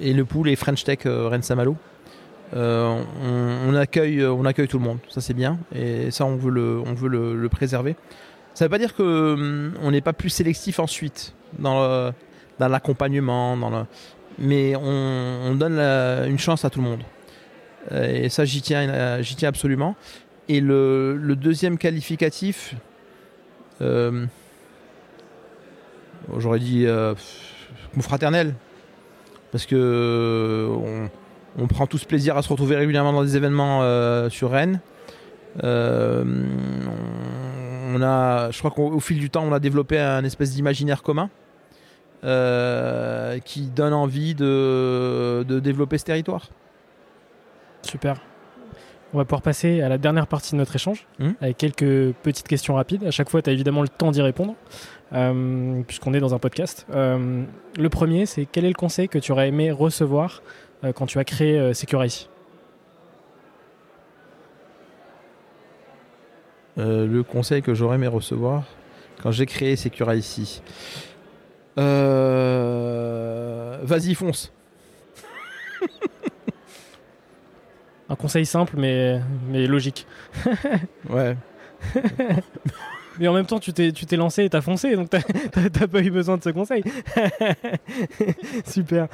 et 0.00 0.12
le 0.12 0.24
pool 0.24 0.48
et 0.48 0.56
French 0.56 0.84
Tech 0.84 1.00
Rennes 1.04 1.42
Saint-Malo. 1.42 1.76
Euh, 2.54 3.02
on, 3.66 3.74
accueille, 3.74 4.20
euh, 4.20 4.32
on 4.32 4.44
accueille 4.44 4.68
tout 4.68 4.78
le 4.78 4.84
monde, 4.84 4.98
ça 5.08 5.20
c'est 5.20 5.34
bien, 5.34 5.58
et 5.74 6.10
ça 6.10 6.24
on 6.24 6.36
veut 6.36 6.50
le, 6.50 7.48
préserver. 7.48 7.96
Ça 8.54 8.64
ne 8.64 8.68
veut 8.68 8.70
pas 8.70 8.78
dire 8.78 8.94
qu'on 8.94 9.04
hum, 9.04 9.90
n'est 9.90 10.00
pas 10.00 10.12
plus 10.12 10.30
sélectif 10.30 10.78
ensuite 10.78 11.34
dans, 11.58 12.12
l'accompagnement, 12.58 13.86
mais 14.38 14.74
on, 14.76 15.54
donne 15.54 15.78
une 16.28 16.38
chance 16.38 16.64
à 16.64 16.70
tout 16.70 16.80
le 16.80 16.88
monde. 16.88 17.02
Euh, 17.92 18.24
et 18.24 18.28
ça 18.30 18.46
j'y 18.46 18.62
tiens, 18.62 19.20
j'y 19.20 19.36
tiens 19.36 19.48
absolument. 19.50 19.96
Et 20.48 20.60
le, 20.60 21.34
deuxième 21.36 21.78
qualificatif, 21.78 22.74
j'aurais 26.38 26.60
dit 26.60 26.86
fraternel, 28.02 28.54
parce 29.52 29.66
que 29.66 30.68
on, 31.58 31.66
prend 31.68 31.86
tous 31.86 32.04
plaisir 32.04 32.36
à 32.36 32.42
se 32.42 32.48
retrouver 32.48 32.76
régulièrement 32.76 33.12
dans 33.12 33.22
des 33.22 33.36
événements 33.36 33.82
euh, 33.82 34.28
sur 34.28 34.50
Rennes. 34.50 34.80
Euh, 35.62 36.24
on 37.94 38.02
a, 38.02 38.50
je 38.50 38.58
crois 38.58 38.70
qu'au 38.70 39.00
fil 39.00 39.18
du 39.18 39.30
temps, 39.30 39.44
on 39.44 39.52
a 39.52 39.60
développé 39.60 39.98
un 39.98 40.24
espèce 40.24 40.52
d'imaginaire 40.52 41.02
commun 41.02 41.30
euh, 42.24 43.38
qui 43.40 43.66
donne 43.68 43.92
envie 43.92 44.34
de, 44.34 45.44
développer 45.62 45.98
ce 45.98 46.04
territoire. 46.04 46.48
Super. 47.82 48.16
On 49.12 49.18
va 49.18 49.24
pouvoir 49.24 49.42
passer 49.42 49.80
à 49.80 49.88
la 49.88 49.96
dernière 49.98 50.26
partie 50.26 50.52
de 50.52 50.56
notre 50.56 50.74
échange 50.74 51.06
hmm 51.20 51.32
avec 51.40 51.56
quelques 51.56 52.12
petites 52.22 52.48
questions 52.48 52.74
rapides. 52.74 53.04
À 53.04 53.12
chaque 53.12 53.30
fois, 53.30 53.42
tu 53.42 53.50
as 53.50 53.52
évidemment 53.52 53.82
le 53.82 53.88
temps 53.88 54.10
d'y 54.10 54.22
répondre, 54.22 54.54
puisqu'on 55.86 56.14
est 56.14 56.20
dans 56.20 56.34
un 56.34 56.38
podcast. 56.38 56.86
le 56.90 57.88
premier, 57.88 58.26
c'est 58.26 58.46
quel 58.50 58.64
est 58.64 58.68
le 58.68 58.74
conseil 58.74 59.08
que 59.08 59.18
tu 59.18 59.30
aurais 59.30 59.48
aimé 59.48 59.70
recevoir 59.70 60.42
euh, 60.84 60.92
quand 60.92 61.06
tu 61.06 61.18
as 61.18 61.24
créé 61.24 61.58
euh, 61.58 61.72
Security 61.72 62.28
euh, 66.78 67.06
Le 67.06 67.22
conseil 67.22 67.62
que 67.62 67.74
j'aurais 67.74 67.96
aimé 67.96 68.06
recevoir 68.06 68.64
quand 69.22 69.30
j'ai 69.30 69.46
créé 69.46 69.76
Security. 69.76 70.62
Vas-y, 73.84 74.14
fonce. 74.14 74.52
Un 78.08 78.16
conseil 78.16 78.46
simple 78.46 78.74
mais, 78.76 79.20
mais 79.48 79.66
logique. 79.66 80.06
ouais. 81.10 81.36
Mais 83.18 83.28
en 83.28 83.32
même 83.32 83.46
temps, 83.46 83.60
tu 83.60 83.72
t'es, 83.72 83.92
tu 83.92 84.06
t'es 84.06 84.16
lancé 84.16 84.44
et 84.44 84.50
t'as 84.50 84.60
foncé, 84.60 84.96
donc 84.96 85.10
t'as, 85.10 85.20
t'as, 85.70 85.86
pas 85.86 86.00
eu 86.00 86.10
besoin 86.10 86.36
de 86.36 86.42
ce 86.42 86.50
conseil. 86.50 86.82
Super. 88.66 89.08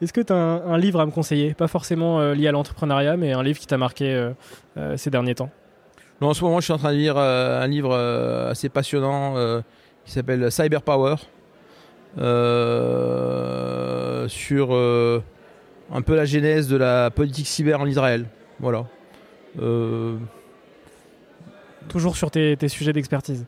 Est-ce 0.00 0.12
que 0.12 0.20
tu 0.20 0.32
as 0.32 0.36
un, 0.36 0.78
livre 0.78 1.00
à 1.00 1.06
me 1.06 1.10
conseiller? 1.10 1.54
Pas 1.54 1.68
forcément 1.68 2.20
euh, 2.20 2.34
lié 2.34 2.48
à 2.48 2.52
l'entrepreneuriat, 2.52 3.16
mais 3.16 3.32
un 3.32 3.42
livre 3.42 3.58
qui 3.58 3.66
t'a 3.66 3.78
marqué 3.78 4.14
euh, 4.14 4.30
euh, 4.76 4.96
ces 4.96 5.10
derniers 5.10 5.34
temps 5.34 5.50
non, 6.20 6.28
En 6.28 6.34
ce 6.34 6.44
moment, 6.44 6.60
je 6.60 6.64
suis 6.64 6.72
en 6.72 6.78
train 6.78 6.92
de 6.92 6.98
lire 6.98 7.16
un 7.18 7.66
livre 7.66 7.94
assez 7.94 8.68
passionnant 8.68 9.34
qui 10.04 10.12
s'appelle 10.12 10.50
Cyber 10.50 10.82
Power 10.82 11.16
sur 14.28 14.72
un 14.72 16.02
peu 16.02 16.16
la 16.16 16.24
genèse 16.24 16.68
de 16.68 16.76
la 16.76 17.10
politique 17.10 17.46
cyber 17.46 17.80
en 17.80 17.86
Israël. 17.86 18.26
Voilà. 18.60 18.86
Toujours 21.88 22.16
sur 22.16 22.30
tes, 22.30 22.56
sujets 22.68 22.92
d'expertise. 22.92 23.46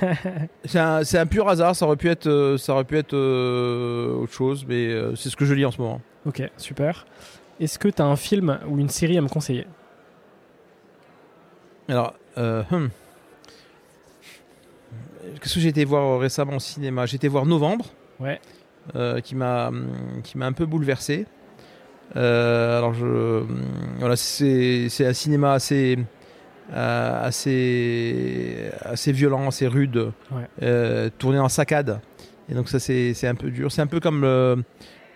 c'est 0.64 0.78
un, 0.78 1.26
pur 1.26 1.48
hasard, 1.48 1.76
ça 1.76 1.86
aurait 1.86 1.96
pu 1.96 2.08
être, 2.08 2.26
euh, 2.26 2.58
ça 2.58 2.72
aurait 2.72 2.84
pu 2.84 2.98
être 2.98 3.14
euh, 3.14 4.14
autre 4.14 4.32
chose, 4.32 4.66
mais 4.68 4.88
euh, 4.88 5.14
c'est 5.14 5.28
ce 5.28 5.36
que 5.36 5.44
je 5.44 5.54
lis 5.54 5.64
en 5.64 5.70
ce 5.70 5.80
moment. 5.80 6.00
Ok, 6.26 6.42
super. 6.56 7.06
Est-ce 7.60 7.78
que 7.78 7.88
tu 7.88 8.02
as 8.02 8.04
un 8.04 8.16
film 8.16 8.58
ou 8.68 8.78
une 8.78 8.88
série 8.88 9.16
à 9.16 9.20
me 9.20 9.28
conseiller? 9.28 9.66
Alors, 11.88 12.14
hmm. 12.36 12.88
qu'est-ce 15.40 15.54
que 15.54 15.60
j'ai 15.60 15.68
été 15.68 15.84
voir 15.84 16.20
récemment 16.20 16.56
au 16.56 16.60
cinéma? 16.60 17.06
J'ai 17.06 17.16
été 17.16 17.28
voir 17.28 17.46
Novembre, 17.46 17.86
ouais. 18.20 18.40
qui 19.22 19.34
m'a 19.34 19.70
qui 20.24 20.38
m'a 20.38 20.46
un 20.46 20.52
peu 20.52 20.66
bouleversé. 20.66 21.26
alors, 22.14 22.94
je, 22.94 23.44
voilà, 23.98 24.16
c'est 24.16 25.06
un 25.06 25.12
cinéma 25.12 25.52
assez 25.52 25.98
euh, 26.72 27.24
assez, 27.24 28.56
assez 28.80 29.12
violent, 29.12 29.46
assez 29.46 29.68
rude, 29.68 30.10
euh, 30.62 31.10
tourné 31.16 31.38
en 31.38 31.48
saccade. 31.48 32.00
Et 32.48 32.54
donc 32.54 32.68
ça 32.68 32.80
c'est 32.80 33.26
un 33.26 33.36
peu 33.36 33.50
dur. 33.50 33.70
C'est 33.70 33.82
un 33.82 33.86
peu 33.86 34.00
comme 34.00 34.22
le, 34.22 34.64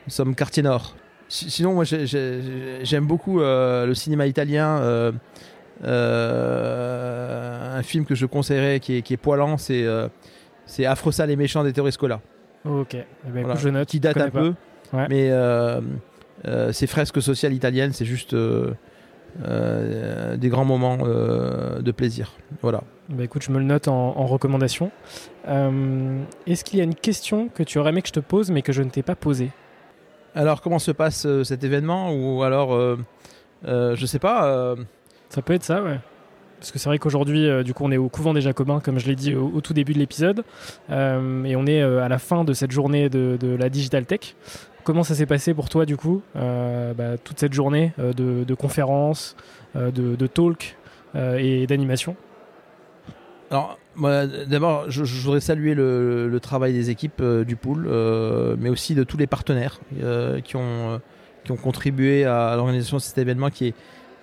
sommes 0.07 0.37
Quartier 0.37 0.63
Nord. 0.63 0.95
Sinon 1.29 1.75
moi 1.75 1.85
j'aime 1.85 3.07
beaucoup 3.07 3.41
euh, 3.41 3.87
le 3.87 3.95
cinéma 3.95 4.27
italien. 4.27 5.13
Un 5.83 7.83
film 7.83 8.05
que 8.05 8.15
je 8.15 8.27
conseillerais 8.27 8.81
qui 8.81 8.99
est, 8.99 9.03
qui 9.03 9.15
est 9.15 9.19
poilant, 9.19 9.57
c'est 9.57 9.87
c'est 10.67 10.87
Affreux 10.87 11.13
sale 11.13 11.31
et 11.31 11.37
méchant 11.37 11.65
des 11.65 11.91
Scola. 11.91 12.21
Ok, 12.65 12.95
eh 12.95 13.07
ben, 13.31 13.57
je 13.57 13.69
note. 13.69 13.89
Qui 13.89 14.01
date 14.01 14.19
un 14.19 14.31
peu, 14.31 14.55
mais 14.93 15.31
ces 16.73 16.87
fresques 16.87 17.23
sociales 17.23 17.55
italiennes, 17.55 17.93
c'est 17.93 18.05
juste 18.05 18.35
euh, 19.45 20.37
des 20.37 20.49
grands 20.49 20.65
moments 20.65 20.99
euh, 21.03 21.81
de 21.81 21.93
plaisir. 21.93 22.33
Voilà. 22.63 22.83
Bah 23.09 23.25
écoute, 23.25 23.43
je 23.43 23.53
me 23.53 23.59
le 23.59 23.65
note 23.65 23.89
en, 23.89 24.27
recommandation. 24.27 24.91
Euh, 25.49 26.23
est-ce 26.47 26.65
qu'il 26.65 26.79
y 26.79 26.83
a 26.83 26.85
une 26.85 26.95
question 26.95 27.49
que 27.49 27.63
tu 27.63 27.79
aurais 27.79 27.91
aimé 27.91 28.03
que 28.03 28.09
je 28.09 28.13
te 28.13 28.21
pose 28.21 28.51
mais 28.51 28.63
que 28.63 28.73
je 28.73 28.83
ne 28.83 28.91
t'ai 28.91 29.03
pas 29.03 29.15
posée? 29.15 29.51
Alors, 30.35 30.63
comment 30.63 30.79
se 30.79 30.91
passe 30.91 31.27
cet 31.45 31.65
événement? 31.65 32.13
Ou 32.13 32.43
alors, 32.43 32.79
je 33.65 34.07
sais 34.07 34.19
pas. 34.19 34.75
Ça 35.31 35.41
peut 35.43 35.55
être 35.55 35.65
ça, 35.65 35.83
ouais. 35.83 35.99
Parce 36.59 36.73
que 36.73 36.79
c'est 36.79 36.91
vrai 36.91 36.99
qu'aujourd'hui, 36.99 37.49
du 37.65 37.73
coup, 37.73 37.85
on 37.85 37.91
est 37.91 37.97
au 37.97 38.11
couvent 38.11 38.35
des 38.35 38.43
Jacobins, 38.43 38.81
comme 38.81 38.99
je 38.99 39.07
l'ai 39.07 39.17
dit 39.17 39.35
au, 39.35 39.63
tout 39.63 39.73
début 39.73 39.95
de 39.95 39.99
l'épisode, 39.99 40.45
et 40.91 41.57
on 41.57 41.67
est 41.67 41.81
à 41.81 42.07
la 42.07 42.19
fin 42.19 42.45
de 42.45 42.53
cette 42.53 42.71
journée 42.71 43.09
de, 43.09 43.57
la 43.59 43.71
Digital 43.71 44.05
Tech. 44.05 44.37
Comment 44.85 45.03
ça 45.03 45.15
s'est 45.15 45.27
passé 45.27 45.53
pour 45.55 45.69
toi, 45.69 45.85
du 45.85 45.97
coup, 45.97 46.23
euh, 46.37 46.95
bah, 46.95 47.19
toute 47.19 47.39
cette 47.39 47.53
journée 47.53 47.93
euh, 47.99 48.13
de, 48.13 48.55
conférences, 48.55 49.37
euh, 49.77 49.91
de, 49.91 50.27
talks 50.27 50.77
et 51.15 51.67
d'animation? 51.67 52.17
Alors, 53.51 53.79
d'abord, 54.47 54.91
je, 54.91 55.03
voudrais 55.23 55.41
saluer 55.41 55.75
le, 55.75 56.39
travail 56.41 56.73
des 56.73 56.91
équipes 56.91 57.23
du 57.23 57.57
pool, 57.57 57.89
mais 58.59 58.71
aussi 58.71 58.95
de 58.95 59.05
tous 59.05 59.17
les 59.17 59.27
partenaires 59.27 59.81
qui 60.45 60.57
ont 60.57 61.01
contribué 61.63 62.25
à 62.25 62.55
l'organisation 62.57 62.97
de 62.97 63.03
cet 63.03 63.19
événement 63.19 63.51
qui 63.51 63.69
est, 63.69 63.75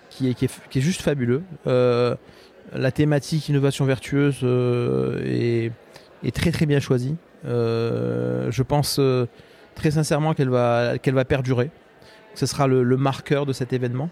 qui 0.09 0.29
est, 0.29 0.79
juste 0.79 1.01
fabuleux. 1.01 1.43
la 1.65 2.91
thématique 2.91 3.49
innovation 3.49 3.85
vertueuse 3.85 4.43
est, 5.23 5.71
est, 6.23 6.35
très 6.35 6.51
très 6.51 6.65
bien 6.65 6.79
choisie. 6.79 7.15
je 7.43 8.61
pense 8.61 8.99
très 9.77 9.91
sincèrement 9.91 10.33
qu'elle 10.33 10.49
va, 10.49 11.25
perdurer. 11.25 11.69
Ce 12.33 12.45
sera 12.45 12.67
le, 12.67 12.97
marqueur 12.97 13.45
de 13.45 13.53
cet 13.53 13.71
événement. 13.71 14.09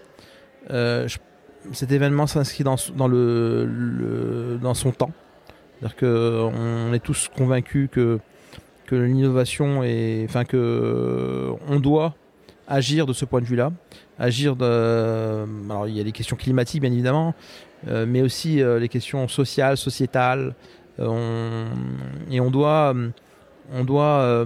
Euh, 0.70 1.08
cet 1.72 1.92
événement 1.92 2.26
s'inscrit 2.26 2.64
dans, 2.64 2.76
son 2.76 2.96
temps. 4.92 5.12
C'est-à-dire 5.78 5.96
qu'on 5.96 6.92
est 6.94 7.02
tous 7.04 7.28
convaincus 7.36 7.88
que, 7.92 8.18
que 8.86 8.94
l'innovation 8.94 9.82
est. 9.82 10.24
Enfin, 10.28 10.44
que 10.44 11.52
on 11.68 11.80
doit 11.80 12.14
agir 12.66 13.06
de 13.06 13.12
ce 13.12 13.24
point 13.24 13.40
de 13.40 13.46
vue-là. 13.46 13.72
Agir 14.18 14.56
de. 14.56 14.64
Alors, 15.70 15.88
il 15.88 15.96
y 15.96 16.00
a 16.00 16.04
les 16.04 16.12
questions 16.12 16.36
climatiques, 16.36 16.80
bien 16.80 16.92
évidemment, 16.92 17.34
euh, 17.88 18.06
mais 18.08 18.22
aussi 18.22 18.62
euh, 18.62 18.78
les 18.78 18.88
questions 18.88 19.28
sociales, 19.28 19.76
sociétales. 19.76 20.54
et 20.98 22.40
on 22.40 22.50
doit 22.50 22.94
on 23.72 23.84
doit 23.84 24.20
euh, 24.20 24.44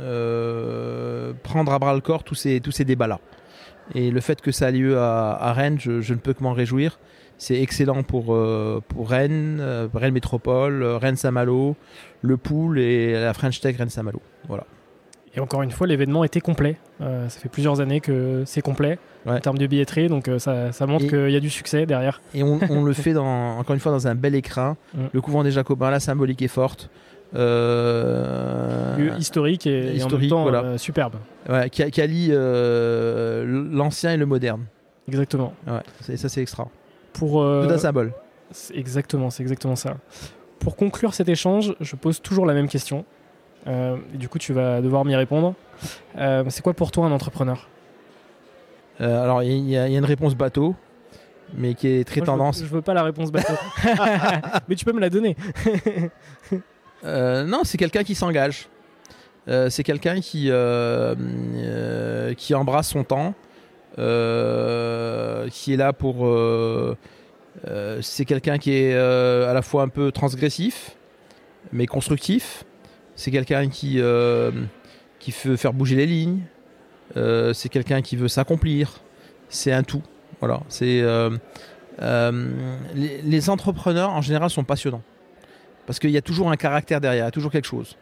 euh, 0.00 1.32
prendre 1.42 1.72
à 1.72 1.78
bras 1.78 1.94
le 1.94 2.00
corps 2.00 2.24
tous 2.24 2.34
ces, 2.34 2.60
tous 2.60 2.70
ces 2.70 2.84
débats-là. 2.84 3.20
Et 3.94 4.10
le 4.10 4.20
fait 4.20 4.40
que 4.40 4.52
ça 4.52 4.68
a 4.68 4.70
lieu 4.70 4.98
à, 4.98 5.52
Rennes, 5.52 5.78
je, 5.78 6.12
ne 6.12 6.18
peux 6.18 6.32
que 6.32 6.42
m'en 6.42 6.52
réjouir. 6.52 6.98
C'est 7.36 7.60
excellent 7.60 8.04
pour, 8.04 8.34
euh, 8.34 8.80
pour 8.86 9.10
Rennes, 9.10 9.60
Rennes 9.92 10.14
Métropole, 10.14 10.82
Rennes 10.84 11.16
Saint-Malo, 11.16 11.76
le 12.22 12.36
Pool 12.36 12.78
et 12.78 13.12
la 13.12 13.34
French 13.34 13.60
Tech 13.60 13.76
Rennes 13.76 13.90
Saint-Malo. 13.90 14.22
Voilà. 14.46 14.64
Et 15.34 15.40
encore 15.40 15.62
une 15.62 15.70
fois, 15.70 15.86
l'événement 15.86 16.24
était 16.24 16.40
complet. 16.40 16.76
ça 17.00 17.28
fait 17.28 17.48
plusieurs 17.48 17.80
années 17.80 18.00
que 18.00 18.42
c'est 18.46 18.60
complet 18.62 18.98
en 19.26 19.38
termes 19.38 19.58
de 19.58 19.66
billetterie, 19.66 20.08
donc 20.08 20.28
ça, 20.38 20.70
montre 20.86 21.06
qu'il 21.06 21.30
y 21.30 21.36
a 21.36 21.40
du 21.40 21.50
succès 21.50 21.86
derrière. 21.86 22.20
Et 22.34 22.42
on, 22.42 22.84
le 22.84 22.92
fait 22.92 23.12
dans, 23.12 23.58
encore 23.58 23.74
une 23.74 23.80
fois 23.80 23.92
dans 23.92 24.06
un 24.08 24.14
bel 24.14 24.34
écrin. 24.34 24.76
Le 25.12 25.20
couvent 25.20 25.42
des 25.42 25.50
Jacobins, 25.50 25.90
la 25.90 26.00
symbolique 26.00 26.42
est 26.42 26.48
forte. 26.48 26.90
euh, 27.34 29.16
historique 29.18 29.66
et, 29.66 30.02
en 30.02 30.08
même 30.08 30.28
temps 30.28 30.46
euh, 30.48 30.76
superbe. 30.76 31.16
Ouais, 31.48 31.70
qui, 31.70 31.88
qui 31.90 32.00
allie 32.00 32.28
euh, 32.30 33.44
l'ancien 33.70 34.12
et 34.12 34.16
le 34.16 34.26
moderne. 34.26 34.66
Exactement. 35.08 35.54
Ouais, 35.66 36.16
ça 36.16 36.28
c'est 36.28 36.42
extra. 36.42 36.68
Pour 37.12 37.42
tout 37.42 37.70
un 37.70 37.78
symbole. 37.78 38.12
Exactement, 38.74 39.30
c'est 39.30 39.42
exactement 39.42 39.76
ça. 39.76 39.96
Pour 40.58 40.76
conclure 40.76 41.14
cet 41.14 41.28
échange, 41.28 41.74
je 41.80 41.96
pose 41.96 42.20
toujours 42.20 42.46
la 42.46 42.54
même 42.54 42.68
question. 42.68 43.04
Du 43.66 44.28
coup, 44.28 44.38
tu 44.38 44.52
vas 44.52 44.80
devoir 44.80 45.04
m'y 45.04 45.16
répondre. 45.16 45.54
c'est 46.16 46.62
quoi 46.62 46.74
pour 46.74 46.90
toi 46.90 47.06
un 47.06 47.12
entrepreneur 47.12 47.68
Alors, 48.98 49.42
il 49.42 49.68
y, 49.68 49.76
a 49.76 49.86
une 49.86 50.04
réponse 50.04 50.34
bateau 50.34 50.74
mais 51.54 51.74
qui 51.74 51.88
est 51.88 52.04
très 52.04 52.22
tendance. 52.22 52.56
Je 52.56 52.62
veux, 52.62 52.68
je 52.68 52.74
veux, 52.76 52.82
pas 52.82 52.94
la 52.94 53.02
réponse 53.02 53.30
bateau. 53.30 53.52
mais 54.68 54.74
tu 54.74 54.86
peux 54.86 54.92
me 54.92 55.00
la 55.00 55.10
donner. 55.10 55.36
Euh, 57.04 57.44
non, 57.44 57.62
c'est 57.64 57.78
quelqu'un 57.78 58.04
qui 58.04 58.14
s'engage. 58.14 58.68
Euh, 59.48 59.70
c'est 59.70 59.82
quelqu'un 59.82 60.20
qui, 60.20 60.48
euh, 60.50 61.14
qui 62.34 62.54
embrasse 62.54 62.90
son 62.90 63.04
temps, 63.04 63.34
qui 63.96 64.02
est 65.72 65.76
là 65.76 65.92
pour. 65.92 66.28
c'est 68.00 68.24
quelqu'un 68.24 68.58
qui 68.58 68.72
est 68.72 68.94
à 68.94 69.52
la 69.52 69.62
fois 69.62 69.82
un 69.82 69.88
peu 69.88 70.12
transgressif, 70.12 70.96
mais 71.72 71.86
constructif. 71.86 72.64
C'est 73.14 73.30
quelqu'un 73.30 73.68
qui, 73.68 74.00
qui 75.18 75.34
veut 75.44 75.56
faire 75.56 75.72
bouger 75.72 75.96
les 75.96 76.06
lignes. 76.06 76.40
c'est 77.14 77.68
quelqu'un 77.68 78.02
qui 78.02 78.16
veut 78.16 78.28
s'accomplir. 78.28 79.00
C'est 79.48 79.72
un 79.72 79.82
tout. 79.82 80.02
C'est 80.68 81.04
les 81.98 83.50
entrepreneurs 83.50 84.10
en 84.10 84.22
général 84.22 84.50
sont 84.50 84.64
passionnants. 84.64 85.02
Parce 85.86 85.98
qu'il 85.98 86.10
y 86.10 86.16
a 86.16 86.22
toujours 86.22 86.50
un 86.50 86.56
caractère 86.56 87.00
derrière, 87.00 87.24
il 87.24 87.26
y 87.26 87.28
a 87.28 87.32
toujours 87.32 87.50
quelque 87.50 87.66
chose. 87.66 87.96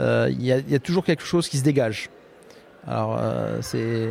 Euh, 0.00 0.28
il, 0.30 0.44
y 0.44 0.52
a, 0.52 0.78
toujours 0.78 1.04
quelque 1.04 1.22
chose 1.22 1.48
qui 1.48 1.56
se 1.56 1.64
dégage. 1.64 2.10
Alors, 2.86 3.16
euh, 3.20 3.58
c'est. 3.60 4.10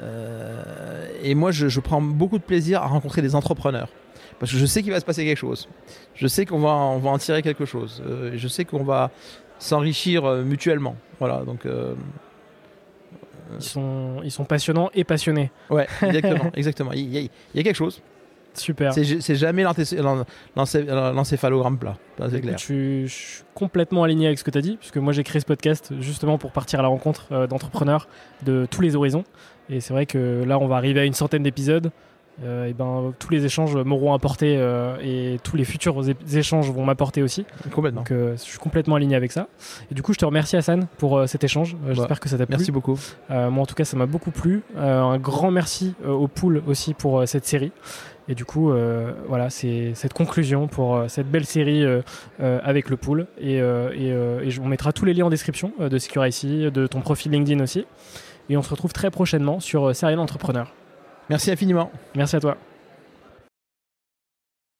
Euh, 0.00 1.06
et 1.22 1.34
moi, 1.34 1.50
je, 1.50 1.80
prends 1.80 2.00
beaucoup 2.00 2.38
de 2.38 2.42
plaisir 2.42 2.82
à 2.82 2.86
rencontrer 2.86 3.22
des 3.22 3.34
entrepreneurs. 3.34 3.88
Parce 4.38 4.52
que 4.52 4.58
je 4.58 4.66
sais 4.66 4.82
qu'il 4.82 4.92
va 4.92 5.00
se 5.00 5.04
passer 5.04 5.24
quelque 5.24 5.38
chose. 5.38 5.68
Je 6.14 6.26
sais 6.28 6.46
qu'on 6.46 6.60
va, 6.60 6.70
on 6.70 6.98
va 6.98 7.10
en 7.10 7.18
tirer 7.18 7.42
quelque 7.42 7.64
chose. 7.64 8.02
je 8.32 8.48
sais 8.48 8.64
qu'on 8.64 8.84
va 8.84 9.10
s'enrichir 9.58 10.24
mutuellement. 10.44 10.96
Voilà, 11.18 11.42
donc. 11.44 11.66
ils, 13.54 13.62
sont, 13.62 14.20
ils 14.24 14.30
sont 14.30 14.44
passionnants 14.44 14.90
et 14.94 15.04
passionnés. 15.04 15.50
Ouais, 15.70 15.86
exactement. 16.02 16.50
exactement. 16.54 16.92
Il, 16.92 17.12
y 17.12 17.30
a, 17.58 17.62
quelque 17.62 17.74
chose. 17.74 18.02
Super. 18.54 18.92
C'est 18.92 19.34
jamais 19.34 19.64
l'encéphalogramme 20.56 21.78
plat, 21.78 21.96
c'est 22.30 22.40
clair. 22.40 22.58
Je, 22.58 23.06
suis 23.06 23.42
complètement 23.54 24.02
aligné 24.04 24.26
avec 24.26 24.38
ce 24.38 24.44
que 24.44 24.50
tu 24.50 24.58
as 24.58 24.62
dit, 24.62 24.76
puisque 24.76 24.96
moi 24.98 25.12
j'ai 25.12 25.24
créé 25.24 25.40
ce 25.40 25.46
podcast 25.46 25.92
justement 26.00 26.38
pour 26.38 26.52
partir 26.52 26.80
à 26.80 26.82
la 26.82 26.88
rencontre 26.88 27.28
euh, 27.32 27.46
d'entrepreneurs 27.46 28.08
de 28.44 28.66
tous 28.70 28.80
les 28.80 28.96
horizons. 28.96 29.24
Et 29.70 29.80
c'est 29.80 29.92
vrai 29.92 30.06
que 30.06 30.44
là, 30.46 30.58
on 30.58 30.66
va 30.66 30.76
arriver 30.76 31.00
à 31.00 31.04
une 31.04 31.14
centaine 31.14 31.42
d'épisodes. 31.42 31.90
Euh, 32.44 32.66
et 32.66 32.72
ben, 32.72 33.12
tous 33.18 33.30
les 33.30 33.44
échanges 33.44 33.76
m'auront 33.76 34.14
apporté 34.14 34.56
euh, 34.56 34.96
et 35.02 35.38
tous 35.42 35.56
les 35.56 35.64
futurs 35.64 36.02
échanges 36.32 36.70
vont 36.70 36.84
m'apporter 36.84 37.22
aussi. 37.22 37.44
Complètement. 37.72 38.02
Donc 38.02 38.12
je 38.12 38.36
suis 38.36 38.58
complètement 38.58 38.96
aligné 38.96 39.16
avec 39.16 39.32
ça. 39.32 39.48
Et 39.90 39.94
du 39.94 40.02
coup, 40.02 40.12
je 40.12 40.18
te 40.18 40.24
remercie 40.24 40.56
Hassan 40.56 40.86
pour 40.98 41.28
cet 41.28 41.44
échange. 41.44 41.76
J'espère 41.90 42.20
que 42.20 42.28
ça 42.28 42.38
t'a 42.38 42.46
plu. 42.46 42.56
Merci 42.56 42.72
beaucoup. 42.72 42.98
moi, 43.28 43.62
en 43.62 43.66
tout 43.66 43.74
cas, 43.74 43.84
ça 43.84 43.96
m'a 43.96 44.06
beaucoup 44.06 44.30
plu. 44.30 44.62
un 44.76 45.18
grand 45.18 45.50
merci 45.50 45.94
au 46.06 46.28
pool 46.28 46.62
aussi 46.66 46.94
pour 46.94 47.26
cette 47.26 47.46
série. 47.46 47.72
Et 48.28 48.34
du 48.34 48.44
coup, 48.44 48.70
euh, 48.70 49.12
voilà, 49.26 49.48
c'est 49.48 49.92
cette 49.94 50.12
conclusion 50.12 50.68
pour 50.68 50.96
euh, 50.96 51.08
cette 51.08 51.30
belle 51.30 51.46
série 51.46 51.82
euh, 51.84 52.02
avec 52.38 52.90
le 52.90 52.98
pool. 52.98 53.26
Et, 53.40 53.56
et, 53.56 54.58
on 54.60 54.66
mettra 54.66 54.92
tous 54.92 55.04
les 55.04 55.14
liens 55.14 55.26
en 55.26 55.30
description 55.30 55.72
de 55.78 55.98
Secure 55.98 56.26
IC, 56.26 56.46
de 56.72 56.86
ton 56.86 57.00
profil 57.00 57.32
LinkedIn 57.32 57.62
aussi. 57.62 57.86
Et 58.50 58.56
on 58.56 58.62
se 58.62 58.70
retrouve 58.70 58.92
très 58.92 59.10
prochainement 59.10 59.60
sur 59.60 59.94
Serial 59.94 60.18
Entrepreneur. 60.18 60.72
Merci 61.28 61.50
infiniment. 61.50 61.90
Merci 62.14 62.36
à 62.36 62.40
toi. 62.40 62.56